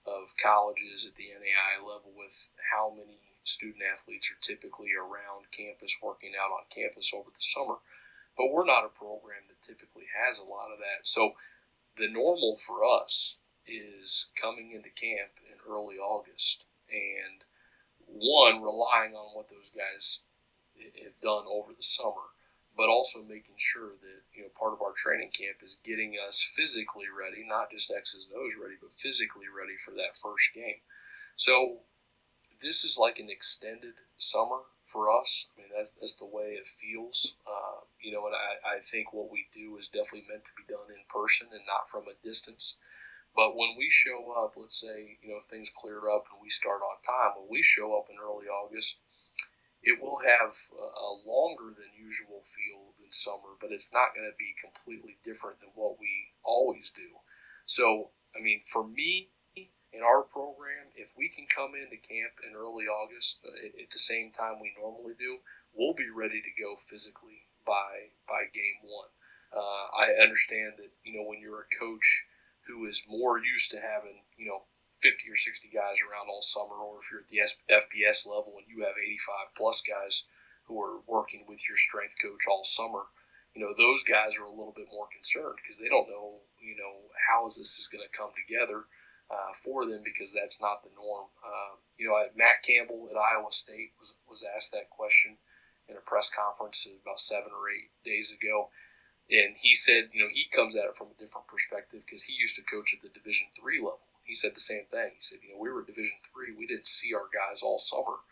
of 0.07 0.35
colleges 0.43 1.07
at 1.07 1.15
the 1.15 1.31
NAI 1.31 1.79
level 1.79 2.13
with 2.17 2.51
how 2.75 2.91
many 2.91 3.19
student 3.45 3.83
athletes 3.87 4.31
are 4.33 4.41
typically 4.41 4.91
around 4.95 5.51
campus, 5.51 5.99
working 6.03 6.33
out 6.39 6.51
on 6.51 6.65
campus 6.71 7.13
over 7.15 7.31
the 7.31 7.41
summer. 7.41 7.79
But 8.37 8.51
we're 8.51 8.67
not 8.67 8.85
a 8.85 8.89
program 8.89 9.47
that 9.49 9.63
typically 9.63 10.07
has 10.11 10.41
a 10.41 10.49
lot 10.49 10.73
of 10.73 10.79
that. 10.79 11.07
So 11.07 11.33
the 11.97 12.11
normal 12.11 12.57
for 12.57 12.83
us 12.83 13.39
is 13.67 14.31
coming 14.41 14.73
into 14.73 14.91
camp 14.91 15.39
in 15.47 15.59
early 15.69 15.97
August 15.97 16.67
and 16.91 17.45
one, 18.07 18.63
relying 18.63 19.15
on 19.15 19.35
what 19.35 19.49
those 19.49 19.71
guys 19.71 20.25
have 21.05 21.17
done 21.19 21.45
over 21.49 21.73
the 21.73 21.83
summer, 21.83 22.35
but 22.77 22.89
also 22.89 23.23
making 23.23 23.57
sure 23.57 23.91
that 23.91 24.21
you 24.35 24.43
know 24.43 24.49
part 24.59 24.73
of 24.73 24.83
our 24.83 24.93
training 24.93 25.31
camp 25.31 25.63
is 25.63 25.81
getting 25.85 26.17
us 26.27 26.43
physically 26.57 27.07
ready, 27.09 27.45
not 27.47 27.71
just 27.71 27.93
X's 27.93 28.31
and 28.31 28.41
O's 28.43 28.57
ready, 28.61 28.75
but 28.81 28.93
physically 28.93 29.47
ready 29.49 29.77
for 29.77 29.93
that 29.93 30.17
first 30.21 30.53
game. 30.55 30.83
So 31.37 31.81
this 32.61 32.85
is 32.85 32.99
like 33.01 33.19
an 33.19 33.29
extended 33.31 34.01
summer 34.17 34.61
for 34.87 35.11
us. 35.11 35.51
I 35.57 35.61
mean, 35.61 35.71
that's, 35.75 35.91
that's 35.93 36.17
the 36.17 36.27
way 36.27 36.53
it 36.53 36.67
feels. 36.67 37.37
Uh, 37.47 37.85
you 38.01 38.13
know, 38.13 38.27
and 38.27 38.35
I, 38.35 38.77
I 38.77 38.81
think 38.81 39.13
what 39.13 39.31
we 39.31 39.47
do 39.51 39.77
is 39.77 39.89
definitely 39.89 40.27
meant 40.29 40.45
to 40.45 40.57
be 40.57 40.69
done 40.69 40.87
in 40.89 41.05
person 41.09 41.49
and 41.51 41.63
not 41.67 41.89
from 41.89 42.05
a 42.05 42.21
distance. 42.23 42.79
But 43.35 43.57
when 43.57 43.75
we 43.79 43.89
show 43.89 44.33
up, 44.37 44.53
let's 44.57 44.81
say, 44.81 45.19
you 45.23 45.29
know, 45.29 45.41
things 45.49 45.73
clear 45.75 46.11
up 46.11 46.25
and 46.31 46.41
we 46.43 46.51
start 46.51 46.83
on 46.83 47.01
time, 47.01 47.41
when 47.41 47.49
we 47.49 47.63
show 47.63 47.97
up 47.99 48.07
in 48.11 48.17
early 48.23 48.47
August, 48.47 49.03
it 49.83 50.01
will 50.01 50.21
have 50.21 50.51
a 50.51 51.29
longer 51.29 51.75
than 51.75 51.99
usual 51.99 52.43
feel 52.45 52.95
than 53.01 53.11
summer, 53.11 53.59
but 53.61 53.73
it's 53.73 53.93
not 53.93 54.15
going 54.15 54.31
to 54.31 54.37
be 54.39 54.55
completely 54.61 55.19
different 55.25 55.61
than 55.61 55.71
what 55.75 55.99
we 55.99 56.31
always 56.45 56.91
do. 56.91 57.19
So, 57.65 58.11
I 58.37 58.43
mean, 58.43 58.61
for 58.65 58.87
me, 58.87 59.31
in 59.93 60.03
our 60.03 60.23
program, 60.23 60.89
if 60.97 61.13
we 61.17 61.29
can 61.29 61.47
come 61.47 61.75
into 61.75 62.01
camp 62.01 62.41
in 62.49 62.57
early 62.57 62.85
August 62.89 63.45
uh, 63.45 63.83
at 63.83 63.91
the 63.91 63.99
same 63.99 64.31
time 64.31 64.61
we 64.61 64.73
normally 64.79 65.15
do, 65.19 65.39
we'll 65.75 65.95
be 65.95 66.09
ready 66.09 66.41
to 66.41 66.63
go 66.63 66.77
physically 66.77 67.45
by 67.67 68.15
by 68.27 68.49
game 68.53 68.81
one. 68.83 69.13
Uh, 69.53 69.87
I 69.93 70.23
understand 70.23 70.75
that 70.79 70.91
you 71.05 71.13
know 71.13 71.29
when 71.29 71.41
you're 71.41 71.69
a 71.69 71.79
coach 71.79 72.25
who 72.67 72.87
is 72.87 73.07
more 73.09 73.39
used 73.39 73.71
to 73.71 73.79
having 73.81 74.23
you 74.37 74.49
know 74.49 74.63
50 74.91 75.31
or 75.31 75.35
60 75.35 75.69
guys 75.69 75.99
around 76.03 76.29
all 76.29 76.43
summer, 76.43 76.77
or 76.79 76.99
if 76.99 77.11
you're 77.11 77.23
at 77.23 77.29
the 77.29 77.43
FBS 77.75 78.27
level 78.27 78.55
and 78.59 78.69
you 78.69 78.85
have 78.85 78.95
85 78.97 79.57
plus 79.57 79.83
guys 79.83 80.27
who 80.67 80.81
are 80.81 81.01
working 81.07 81.45
with 81.49 81.67
your 81.69 81.77
strength 81.77 82.15
coach 82.23 82.47
all 82.49 82.63
summer, 82.65 83.11
you 83.55 83.65
know 83.65 83.75
those 83.77 84.03
guys 84.05 84.39
are 84.39 84.45
a 84.47 84.51
little 84.55 84.75
bit 84.75 84.89
more 84.93 85.09
concerned 85.13 85.57
because 85.57 85.79
they 85.79 85.89
don't 85.89 86.09
know 86.09 86.41
you 86.61 86.77
know 86.77 87.11
how 87.29 87.47
is 87.47 87.59
this 87.59 87.79
is 87.79 87.89
going 87.91 88.05
to 88.05 88.17
come 88.17 88.31
together 88.37 88.87
uh, 89.33 89.53
for 89.65 89.87
them 89.87 90.03
because 90.05 90.33
that's 90.33 90.61
not 90.61 90.83
the 90.83 90.93
norm. 90.93 91.29
Uh, 91.41 91.81
you 91.99 92.07
know, 92.07 92.17
Matt 92.37 92.63
Campbell 92.63 93.09
at 93.11 93.17
Iowa 93.17 93.51
State 93.51 93.93
was 93.99 94.17
was 94.29 94.47
asked 94.55 94.73
that 94.73 94.91
question 94.91 95.39
in 95.89 95.97
a 95.97 96.01
press 96.01 96.31
conference 96.31 96.87
about 96.87 97.19
seven 97.19 97.51
or 97.51 97.69
eight 97.69 97.91
days 98.05 98.33
ago, 98.33 98.71
and 99.33 99.57
he 99.57 99.75
said, 99.75 100.11
you 100.13 100.23
know, 100.23 100.29
he 100.31 100.45
comes 100.53 100.77
at 100.77 100.85
it 100.85 100.95
from 100.95 101.09
a 101.09 101.19
different 101.19 101.49
perspective 101.49 102.01
because 102.05 102.25
he 102.25 102.35
used 102.35 102.57
to 102.57 102.63
coach 102.63 102.95
at 102.95 103.01
the 103.03 103.09
Division 103.09 103.49
three 103.59 103.79
level. 103.79 104.07
He 104.25 104.35
said 104.35 104.55
the 104.55 104.61
same 104.61 104.87
thing. 104.87 105.11
He 105.15 105.21
said, 105.21 105.41
you 105.43 105.55
know, 105.55 105.61
we 105.61 105.71
were 105.71 105.83
Division 105.85 106.19
three, 106.25 106.55
we 106.55 106.67
didn't 106.67 106.87
see 106.87 107.15
our 107.15 107.29
guys 107.33 107.63
all 107.63 107.79
summer, 107.79 108.23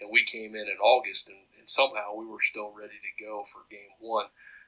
and 0.00 0.10
we 0.10 0.24
came 0.24 0.54
in 0.54 0.66
in 0.68 0.78
August, 0.82 1.28
and, 1.28 1.46
and 1.58 1.68
somehow 1.68 2.14
we 2.16 2.26
were 2.26 2.40
still 2.40 2.72
ready 2.72 2.96
to 3.02 3.24
go 3.24 3.42
for 3.44 3.66
game 3.70 3.94
one. 4.00 4.26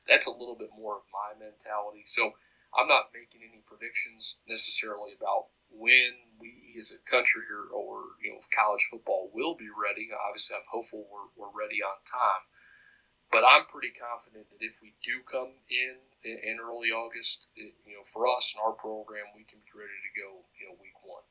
That's 0.08 0.26
a 0.26 0.32
little 0.32 0.56
bit 0.56 0.70
more 0.76 0.96
of 0.96 1.02
my 1.12 1.38
mentality. 1.38 2.02
So. 2.04 2.34
I'm 2.76 2.88
not 2.88 3.14
making 3.14 3.40
any 3.42 3.62
predictions 3.66 4.40
necessarily 4.46 5.12
about 5.18 5.46
when 5.72 6.12
we 6.38 6.74
as 6.78 6.92
a 6.92 7.10
country 7.10 7.42
or, 7.50 7.72
or 7.74 8.02
you 8.22 8.30
know 8.32 8.38
college 8.54 8.86
football 8.90 9.30
will 9.32 9.54
be 9.54 9.68
ready. 9.68 10.08
Obviously, 10.28 10.56
I'm 10.56 10.68
hopeful 10.70 11.06
we're, 11.10 11.32
we're 11.36 11.58
ready 11.58 11.82
on 11.82 11.96
time. 12.04 12.44
But 13.30 13.44
I'm 13.46 13.64
pretty 13.66 13.90
confident 13.90 14.46
that 14.50 14.64
if 14.64 14.80
we 14.82 14.94
do 15.02 15.20
come 15.30 15.52
in 15.70 15.96
in 16.24 16.58
early 16.62 16.88
August, 16.88 17.48
it, 17.56 17.74
you 17.86 17.94
know, 17.94 18.02
for 18.04 18.26
us 18.26 18.54
and 18.56 18.66
our 18.66 18.72
program, 18.72 19.22
we 19.36 19.44
can 19.44 19.58
be 19.58 19.78
ready 19.78 19.90
to 19.90 20.20
go, 20.20 20.38
you 20.58 20.68
know, 20.68 20.74
week 20.80 20.96
one. 21.04 21.22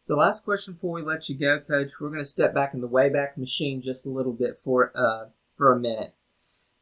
So, 0.00 0.16
last 0.16 0.44
question 0.44 0.74
before 0.74 0.92
we 0.92 1.02
let 1.02 1.28
you 1.28 1.36
go, 1.36 1.60
Coach. 1.60 1.92
We're 2.00 2.08
going 2.08 2.20
to 2.20 2.24
step 2.24 2.54
back 2.54 2.74
in 2.74 2.80
the 2.80 2.88
Wayback 2.88 3.36
Machine 3.36 3.82
just 3.82 4.06
a 4.06 4.10
little 4.10 4.32
bit 4.32 4.58
for 4.62 4.92
uh, 4.94 5.26
for 5.56 5.72
a 5.72 5.78
minute. 5.78 6.14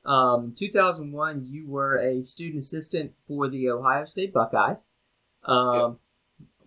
Um, 0.05 0.55
2001, 0.57 1.47
you 1.51 1.67
were 1.67 1.97
a 1.97 2.23
student 2.23 2.63
assistant 2.63 3.13
for 3.27 3.49
the 3.49 3.71
Ohio 3.71 4.05
State 4.05 4.33
Buckeyes. 4.33 4.89
Um, 5.45 5.75
yep 5.75 5.99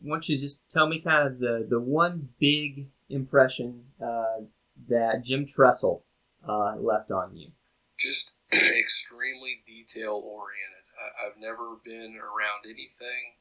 want 0.04 0.28
you 0.30 0.36
to 0.36 0.41
just 0.41 0.69
tell 0.69 0.88
me 0.88 1.00
kind 1.00 1.28
of 1.28 1.39
the, 1.39 1.65
the 1.69 1.80
one 1.80 2.30
big 2.39 2.88
impression 3.10 3.84
uh, 4.04 4.41
that 4.89 5.24
Jim 5.24 5.45
Tressel 5.45 6.04
uh, 6.47 6.75
left 6.77 7.12
on 7.12 7.36
you. 7.36 7.51
Just 7.97 8.36
extremely 8.54 9.62
detail 9.65 10.21
oriented. 10.25 10.86
I, 11.21 11.25
have 11.25 11.38
never 11.39 11.77
been 11.84 12.17
around 12.17 12.65
anything 12.65 13.38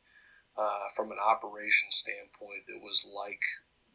uh, 0.57 0.87
from 0.97 1.13
an 1.13 1.19
operation 1.19 1.91
standpoint 1.91 2.65
that 2.69 2.81
was 2.83 3.09
like 3.09 3.41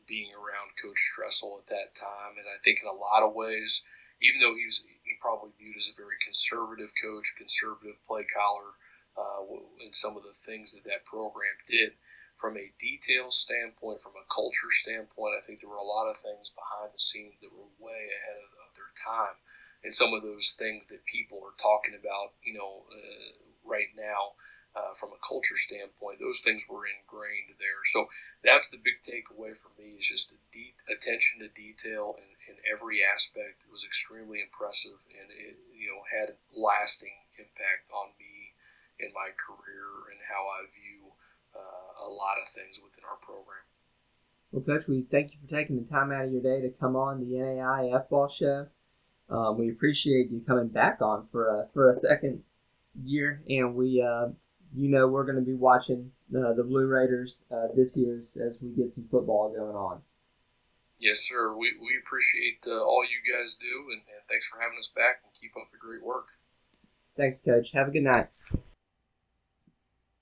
being 0.07 0.29
around 0.33 0.77
Coach 0.81 1.01
Tressel 1.13 1.57
at 1.61 1.69
that 1.69 1.93
time. 1.97 2.37
And 2.37 2.45
I 2.45 2.57
think 2.63 2.79
in 2.81 2.89
a 2.89 2.93
lot 2.93 3.23
of 3.23 3.33
ways, 3.33 3.83
even 4.21 4.39
though 4.39 4.55
he 4.55 4.65
was 4.65 4.85
probably 5.19 5.49
viewed 5.57 5.77
as 5.77 5.89
a 5.89 6.01
very 6.01 6.15
conservative 6.23 6.93
coach, 7.01 7.33
conservative 7.37 7.97
play 8.05 8.23
caller, 8.25 8.77
uh, 9.17 9.41
in 9.81 9.93
some 9.93 10.17
of 10.17 10.23
the 10.23 10.35
things 10.35 10.75
that 10.75 10.83
that 10.83 11.05
program 11.05 11.55
did, 11.65 11.93
from 12.35 12.57
a 12.57 12.73
detail 12.77 13.31
standpoint, 13.31 14.01
from 14.01 14.13
a 14.19 14.33
culture 14.33 14.69
standpoint, 14.69 15.35
I 15.37 15.45
think 15.45 15.59
there 15.61 15.69
were 15.69 15.81
a 15.81 15.83
lot 15.83 16.09
of 16.09 16.17
things 16.17 16.51
behind 16.51 16.93
the 16.93 16.99
scenes 16.99 17.39
that 17.41 17.53
were 17.53 17.69
way 17.79 18.09
ahead 18.11 18.37
of, 18.37 18.49
of 18.69 18.75
their 18.75 18.91
time. 18.95 19.35
And 19.83 19.93
some 19.93 20.13
of 20.13 20.23
those 20.23 20.55
things 20.57 20.87
that 20.87 21.05
people 21.05 21.41
are 21.45 21.55
talking 21.61 21.95
about, 21.95 22.33
you 22.43 22.53
know, 22.53 22.85
uh, 22.89 23.49
right 23.63 23.89
now, 23.95 24.33
uh, 24.75 24.93
from 24.93 25.09
a 25.15 25.25
culture 25.27 25.55
standpoint, 25.55 26.19
those 26.19 26.41
things 26.41 26.67
were 26.69 26.83
ingrained 26.85 27.55
there. 27.59 27.79
So 27.85 28.07
that's 28.43 28.69
the 28.69 28.81
big 28.83 28.99
takeaway 28.99 29.55
for 29.55 29.71
me 29.79 29.95
is 29.95 30.09
just 30.09 30.31
the 30.31 30.37
de- 30.51 30.75
attention 30.91 31.39
to 31.39 31.47
detail 31.49 32.15
in, 32.19 32.55
in 32.55 32.59
every 32.69 32.99
aspect 33.03 33.63
it 33.65 33.71
was 33.71 33.85
extremely 33.85 34.41
impressive 34.41 34.99
and 35.09 35.31
it 35.31 35.55
you 35.75 35.87
know 35.87 36.01
had 36.11 36.35
lasting 36.55 37.15
impact 37.39 37.89
on 37.95 38.11
me 38.19 38.51
in 38.99 39.11
my 39.13 39.29
career 39.35 40.11
and 40.11 40.19
how 40.27 40.43
I 40.47 40.67
view 40.71 41.04
uh, 41.55 42.07
a 42.07 42.09
lot 42.09 42.37
of 42.41 42.47
things 42.47 42.81
within 42.83 43.03
our 43.09 43.17
program. 43.17 43.63
Well, 44.51 44.63
Coach, 44.63 44.87
we 44.87 45.05
thank 45.11 45.33
you 45.33 45.39
for 45.39 45.47
taking 45.47 45.81
the 45.81 45.89
time 45.89 46.11
out 46.11 46.25
of 46.25 46.31
your 46.31 46.41
day 46.41 46.61
to 46.61 46.69
come 46.69 46.95
on 46.95 47.19
the 47.19 47.39
NAI 47.39 47.91
F 47.93 48.09
Ball 48.09 48.29
Show. 48.29 48.67
Um, 49.29 49.57
we 49.57 49.69
appreciate 49.69 50.29
you 50.29 50.43
coming 50.45 50.67
back 50.67 51.01
on 51.01 51.27
for 51.31 51.47
a, 51.47 51.67
for 51.73 51.89
a 51.89 51.93
second 51.93 52.43
year, 53.03 53.41
and 53.49 53.75
we, 53.75 54.01
uh, 54.01 54.27
you 54.75 54.89
know, 54.89 55.07
we're 55.07 55.25
going 55.25 55.37
to 55.37 55.41
be 55.41 55.55
watching 55.55 56.11
uh, 56.35 56.53
the 56.53 56.63
Blue 56.63 56.87
Raiders 56.87 57.43
uh, 57.51 57.67
this 57.75 57.97
year 57.97 58.19
as 58.19 58.57
we 58.61 58.69
get 58.69 58.93
some 58.93 59.07
football 59.09 59.53
going 59.53 59.75
on. 59.75 60.01
Yes, 60.97 61.19
sir. 61.19 61.53
We, 61.53 61.73
we 61.81 61.97
appreciate 62.05 62.65
uh, 62.67 62.81
all 62.81 63.03
you 63.03 63.19
guys 63.33 63.55
do, 63.55 63.65
and, 63.91 64.01
and 64.01 64.27
thanks 64.29 64.47
for 64.47 64.59
having 64.59 64.77
us 64.77 64.91
back 64.95 65.21
and 65.23 65.33
keep 65.33 65.51
up 65.57 65.69
the 65.71 65.77
great 65.77 66.03
work. 66.03 66.27
Thanks, 67.17 67.41
Coach. 67.41 67.71
Have 67.73 67.89
a 67.89 67.91
good 67.91 68.03
night. 68.03 68.27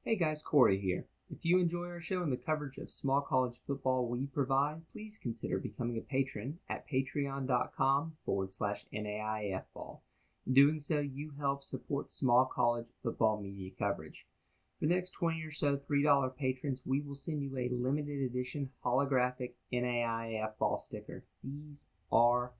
Hey 0.03 0.15
guys, 0.15 0.41
Corey 0.41 0.79
here. 0.79 1.05
If 1.35 1.43
you 1.43 1.57
enjoy 1.57 1.87
our 1.87 1.99
show 1.99 2.21
and 2.21 2.31
the 2.31 2.37
coverage 2.37 2.77
of 2.77 2.91
small 2.91 3.19
college 3.19 3.59
football 3.65 4.07
we 4.07 4.27
provide, 4.27 4.87
please 4.91 5.17
consider 5.17 5.57
becoming 5.57 5.97
a 5.97 6.01
patron 6.01 6.59
at 6.69 6.87
patreon.com 6.87 8.13
forward 8.23 8.53
slash 8.53 8.85
NAIFball. 8.93 10.01
In 10.45 10.53
doing 10.53 10.79
so, 10.79 10.99
you 10.99 11.31
help 11.39 11.63
support 11.63 12.11
small 12.11 12.45
college 12.45 12.85
football 13.01 13.41
media 13.41 13.71
coverage. 13.79 14.27
For 14.77 14.85
the 14.85 14.93
next 14.93 15.09
20 15.09 15.41
or 15.41 15.49
so 15.49 15.75
$3 15.75 16.37
patrons, 16.37 16.83
we 16.85 17.01
will 17.01 17.15
send 17.15 17.41
you 17.41 17.57
a 17.57 17.73
limited 17.73 18.21
edition 18.21 18.69
holographic 18.85 19.53
NAIF 19.73 20.55
ball 20.59 20.77
sticker. 20.77 21.25
These 21.43 21.87
are 22.11 22.51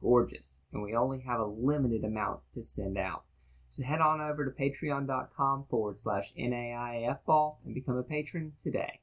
gorgeous, 0.00 0.60
and 0.72 0.84
we 0.84 0.94
only 0.94 1.18
have 1.22 1.40
a 1.40 1.46
limited 1.46 2.04
amount 2.04 2.42
to 2.52 2.62
send 2.62 2.96
out. 2.96 3.24
So 3.70 3.84
head 3.84 4.00
on 4.00 4.20
over 4.20 4.44
to 4.44 4.50
patreon.com 4.50 5.66
forward 5.70 6.00
slash 6.00 6.32
NAIF 6.36 7.24
ball 7.24 7.60
and 7.64 7.72
become 7.72 7.96
a 7.96 8.02
patron 8.02 8.52
today. 8.60 8.98